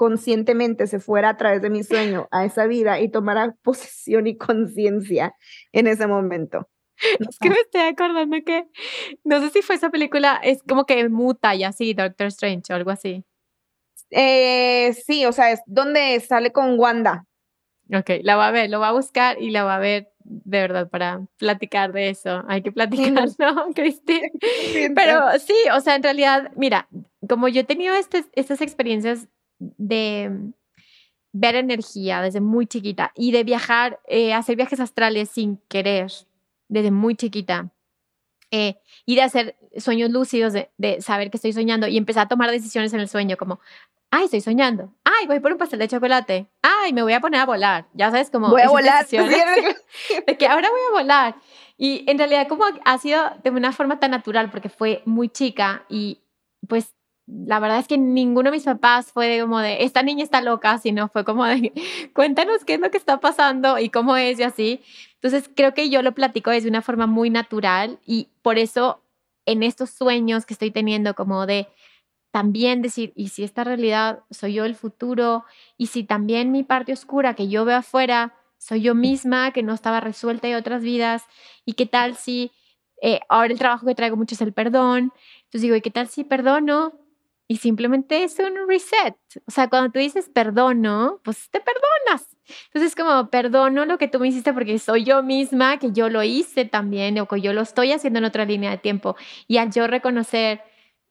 [0.00, 4.38] conscientemente se fuera a través de mi sueño a esa vida y tomara posesión y
[4.38, 5.34] conciencia
[5.72, 6.70] en ese momento.
[7.28, 8.64] Es que me estoy acordando que,
[9.24, 12.76] no sé si fue esa película, es como que muta y así, Doctor Strange o
[12.76, 13.26] algo así.
[14.10, 17.26] Eh, sí, o sea, es donde sale con Wanda.
[17.94, 20.60] Ok, la va a ver, lo va a buscar y la va a ver de
[20.60, 22.42] verdad para platicar de eso.
[22.48, 24.22] Hay que platicar, ¿no, Cristi?
[24.94, 26.88] Pero sí, o sea, en realidad, mira,
[27.28, 29.28] como yo he tenido este, estas experiencias
[29.60, 30.52] de
[31.32, 36.10] ver energía desde muy chiquita y de viajar, eh, hacer viajes astrales sin querer
[36.68, 37.70] desde muy chiquita.
[38.52, 42.50] Eh, y de hacer sueños lúcidos, de, saber que estoy soñando y empezar a tomar
[42.50, 43.60] decisiones en el sueño, como,
[44.10, 47.40] ay, estoy soñando, ay, voy por un pastel de chocolate, ay, me voy a poner
[47.40, 48.48] a volar, ya sabes, como...
[48.48, 49.06] Voy a volar.
[50.26, 51.36] de que ahora voy a volar.
[51.76, 55.84] Y en realidad como ha sido de una forma tan natural, porque fue muy chica
[55.88, 56.20] y
[56.66, 56.94] pues
[57.46, 60.78] la verdad es que ninguno de mis papás fue como de, esta niña está loca,
[60.78, 61.72] sino fue como de,
[62.14, 64.80] cuéntanos qué es lo que está pasando y cómo es y así.
[65.14, 69.02] Entonces creo que yo lo platico desde una forma muy natural y por eso
[69.46, 71.68] en estos sueños que estoy teniendo como de
[72.30, 75.44] también decir, y si esta realidad soy yo el futuro,
[75.76, 79.72] y si también mi parte oscura que yo veo afuera soy yo misma, que no
[79.72, 81.24] estaba resuelta de otras vidas,
[81.64, 82.52] y qué tal si
[83.02, 86.08] eh, ahora el trabajo que traigo mucho es el perdón, entonces digo, ¿y qué tal
[86.08, 86.92] si perdono?
[87.50, 89.16] Y simplemente es un reset.
[89.44, 92.36] O sea, cuando tú dices perdono, pues te perdonas.
[92.66, 96.22] Entonces, como perdono lo que tú me hiciste porque soy yo misma, que yo lo
[96.22, 99.16] hice también, o que yo lo estoy haciendo en otra línea de tiempo.
[99.48, 100.62] Y al yo reconocer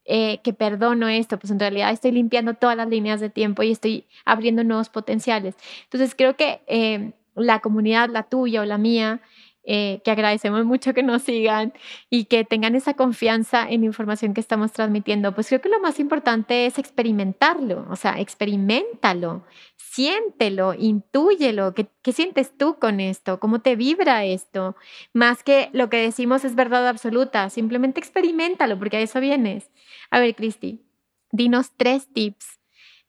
[0.06, 3.72] eh, que perdono esto, pues en realidad estoy limpiando todas las líneas de tiempo y
[3.72, 5.56] estoy abriendo nuevos potenciales.
[5.84, 9.20] Entonces, creo que eh, la comunidad, la tuya o la mía,
[9.64, 11.74] eh, que agradecemos mucho que nos sigan
[12.10, 15.80] y que tengan esa confianza en la información que estamos transmitiendo, pues creo que lo
[15.80, 19.44] más importante es experimentarlo, o sea, experimentalo,
[19.76, 23.40] siéntelo, intúyelo, ¿qué, qué sientes tú con esto?
[23.40, 24.76] ¿Cómo te vibra esto?
[25.14, 29.70] Más que lo que decimos es verdad absoluta, simplemente experimentalo, porque a eso vienes.
[30.10, 30.82] A ver, Cristi,
[31.32, 32.60] dinos tres tips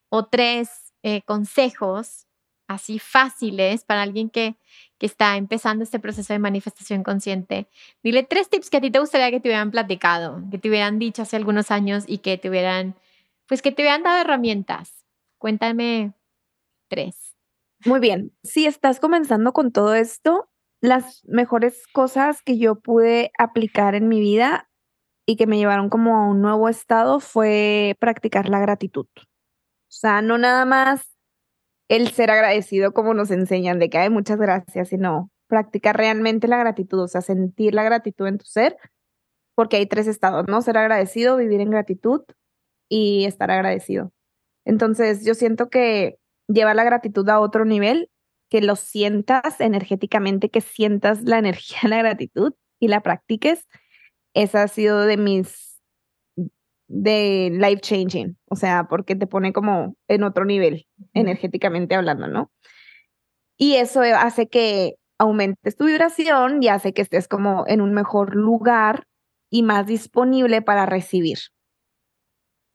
[0.08, 2.26] o tres eh, consejos
[2.70, 4.56] así fáciles para alguien que
[5.00, 7.66] que está empezando este proceso de manifestación consciente,
[8.04, 10.98] dile tres tips que a ti te gustaría que te hubieran platicado, que te hubieran
[10.98, 12.94] dicho hace algunos años y que te hubieran,
[13.48, 15.06] pues que te hubieran dado herramientas.
[15.38, 16.12] Cuéntame
[16.88, 17.34] tres.
[17.86, 18.32] Muy bien.
[18.42, 20.50] Si estás comenzando con todo esto,
[20.82, 24.68] las mejores cosas que yo pude aplicar en mi vida
[25.26, 29.06] y que me llevaron como a un nuevo estado fue practicar la gratitud.
[29.16, 29.22] O
[29.92, 31.09] sea, no nada más
[31.90, 36.56] el ser agradecido como nos enseñan de que hay muchas gracias, sino practicar realmente la
[36.56, 38.76] gratitud, o sea, sentir la gratitud en tu ser,
[39.56, 40.62] porque hay tres estados, ¿no?
[40.62, 42.22] Ser agradecido, vivir en gratitud
[42.88, 44.12] y estar agradecido.
[44.64, 48.08] Entonces, yo siento que llevar la gratitud a otro nivel,
[48.50, 53.66] que lo sientas energéticamente, que sientas la energía de la gratitud y la practiques,
[54.32, 55.69] esa ha sido de mis
[56.90, 62.50] de life changing, o sea, porque te pone como en otro nivel energéticamente hablando, ¿no?
[63.56, 68.34] Y eso hace que aumentes tu vibración y hace que estés como en un mejor
[68.34, 69.04] lugar
[69.50, 71.38] y más disponible para recibir.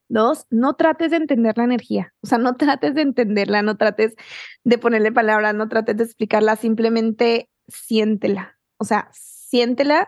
[0.08, 4.16] Dos, no trates de entender la energía, o sea, no trates de entenderla, no trates
[4.64, 10.08] de ponerle palabras, no trates de explicarla, simplemente siéntela, o sea, siéntela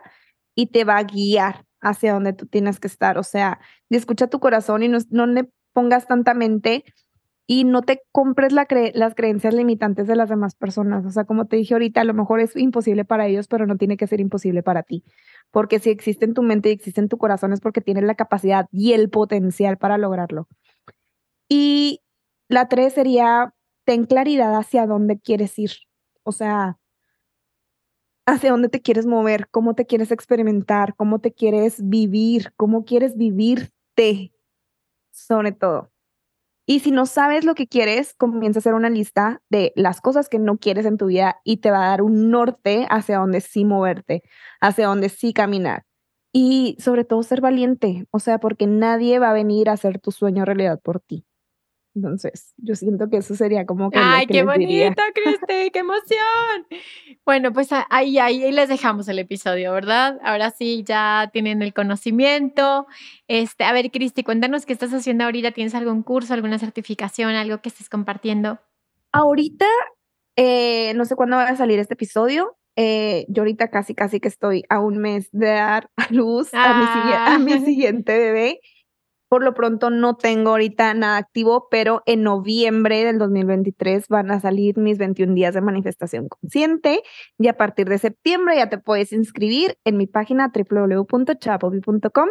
[0.54, 3.60] y te va a guiar hacia donde tú tienes que estar, o sea,
[3.90, 6.84] escucha tu corazón y no, no le pongas tanta mente
[7.50, 11.06] y no te compres la las creencias limitantes de las demás personas.
[11.06, 13.78] O sea, como te dije ahorita, a lo mejor es imposible para ellos, pero no
[13.78, 15.02] tiene que ser imposible para ti.
[15.50, 18.16] Porque si existe en tu mente y existe en tu corazón es porque tienes la
[18.16, 20.46] capacidad y el potencial para lograrlo.
[21.48, 22.02] Y
[22.48, 23.54] la tres sería,
[23.84, 25.72] ten claridad hacia dónde quieres ir.
[26.24, 26.76] O sea,
[28.28, 33.16] hacia dónde te quieres mover, cómo te quieres experimentar, cómo te quieres vivir, cómo quieres
[33.16, 34.32] vivirte,
[35.12, 35.90] sobre todo.
[36.66, 40.28] Y si no sabes lo que quieres, comienza a hacer una lista de las cosas
[40.28, 43.40] que no quieres en tu vida y te va a dar un norte hacia donde
[43.40, 44.22] sí moverte,
[44.60, 45.84] hacia donde sí caminar.
[46.32, 50.12] Y sobre todo ser valiente, o sea, porque nadie va a venir a hacer tu
[50.12, 51.24] sueño realidad por ti.
[51.98, 53.98] Entonces, yo siento que eso sería como que.
[54.00, 55.70] ¡Ay, qué bonito, Cristi!
[55.72, 56.66] ¡Qué emoción!
[57.26, 60.18] Bueno, pues ahí, ahí les dejamos el episodio, ¿verdad?
[60.22, 62.86] Ahora sí, ya tienen el conocimiento.
[63.26, 65.50] Este, a ver, Cristi, cuéntanos qué estás haciendo ahorita.
[65.50, 68.60] ¿Tienes algún curso, alguna certificación, algo que estés compartiendo?
[69.10, 69.66] Ahorita,
[70.36, 72.56] eh, no sé cuándo va a salir este episodio.
[72.76, 76.78] Eh, yo ahorita casi, casi que estoy a un mes de dar a luz a,
[76.78, 77.60] mi, a mi ah.
[77.64, 78.60] siguiente bebé.
[79.28, 84.40] Por lo pronto no tengo ahorita nada activo, pero en noviembre del 2023 van a
[84.40, 87.02] salir mis 21 días de manifestación consciente
[87.38, 92.28] y a partir de septiembre ya te puedes inscribir en mi página www.chapopi.com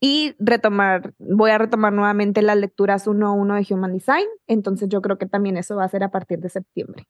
[0.00, 4.88] y retomar, voy a retomar nuevamente las lecturas uno a uno de Human Design, entonces
[4.88, 7.04] yo creo que también eso va a ser a partir de septiembre.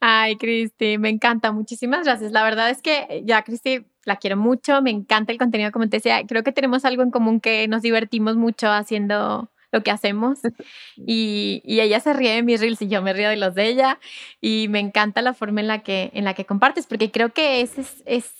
[0.00, 1.52] Ay, Cristi, me encanta.
[1.52, 2.32] Muchísimas gracias.
[2.32, 4.80] La verdad es que ya, Cristi, la quiero mucho.
[4.80, 6.22] Me encanta el contenido, como te decía.
[6.26, 10.38] Creo que tenemos algo en común que nos divertimos mucho haciendo lo que hacemos.
[11.08, 13.66] Y, y, ella se ríe de mis reels y yo me río de los de
[13.68, 13.98] ella.
[14.40, 17.60] Y me encanta la forma en la que, en la que compartes, porque creo que
[17.60, 18.34] ese es, es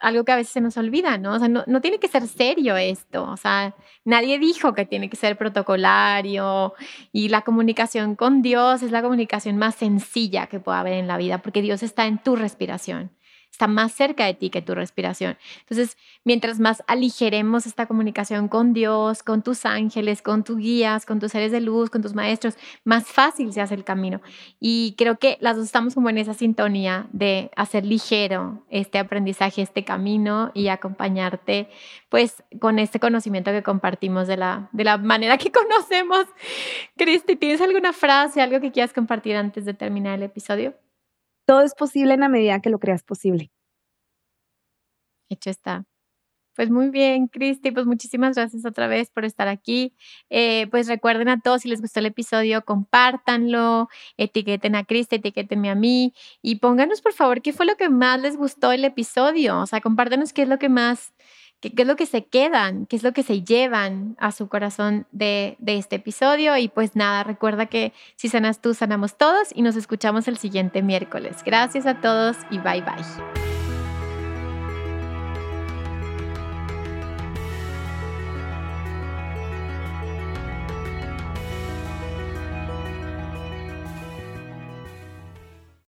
[0.00, 1.34] algo que a veces se nos olvida, ¿no?
[1.34, 5.08] O sea, no, no, tiene que ser serio esto, o sea, nadie dijo que tiene
[5.10, 6.74] que ser protocolario
[7.12, 11.18] y la comunicación con Dios es la comunicación más sencilla que pueda haber en la
[11.18, 13.10] vida, porque Dios está en tu respiración
[13.50, 15.36] está más cerca de ti que tu respiración.
[15.60, 21.20] Entonces, mientras más aligeremos esta comunicación con Dios, con tus ángeles, con tus guías, con
[21.20, 24.20] tus seres de luz, con tus maestros, más fácil se hace el camino.
[24.60, 29.62] Y creo que las dos estamos como en esa sintonía de hacer ligero este aprendizaje,
[29.62, 31.68] este camino y acompañarte
[32.08, 36.26] pues con este conocimiento que compartimos de la, de la manera que conocemos.
[36.96, 40.74] Cristi, ¿tienes alguna frase, algo que quieras compartir antes de terminar el episodio?
[41.50, 43.50] Todo es posible en la medida que lo creas posible.
[45.28, 45.84] Hecho está.
[46.54, 49.92] Pues muy bien, Cristi, pues muchísimas gracias otra vez por estar aquí.
[50.30, 55.70] Eh, pues recuerden a todos, si les gustó el episodio, compártanlo, etiqueten a Cristi, etiquetenme
[55.70, 59.60] a mí y pónganos por favor qué fue lo que más les gustó el episodio.
[59.60, 61.14] O sea, compártanos qué es lo que más
[61.60, 65.06] qué, es lo que se quedan, qué es lo que se llevan a su corazón
[65.12, 66.56] de, de este episodio.
[66.56, 70.82] Y pues nada, recuerda que si sanas tú, sanamos todos y nos escuchamos el siguiente
[70.82, 71.38] miércoles.
[71.44, 73.49] Gracias a todos y bye bye.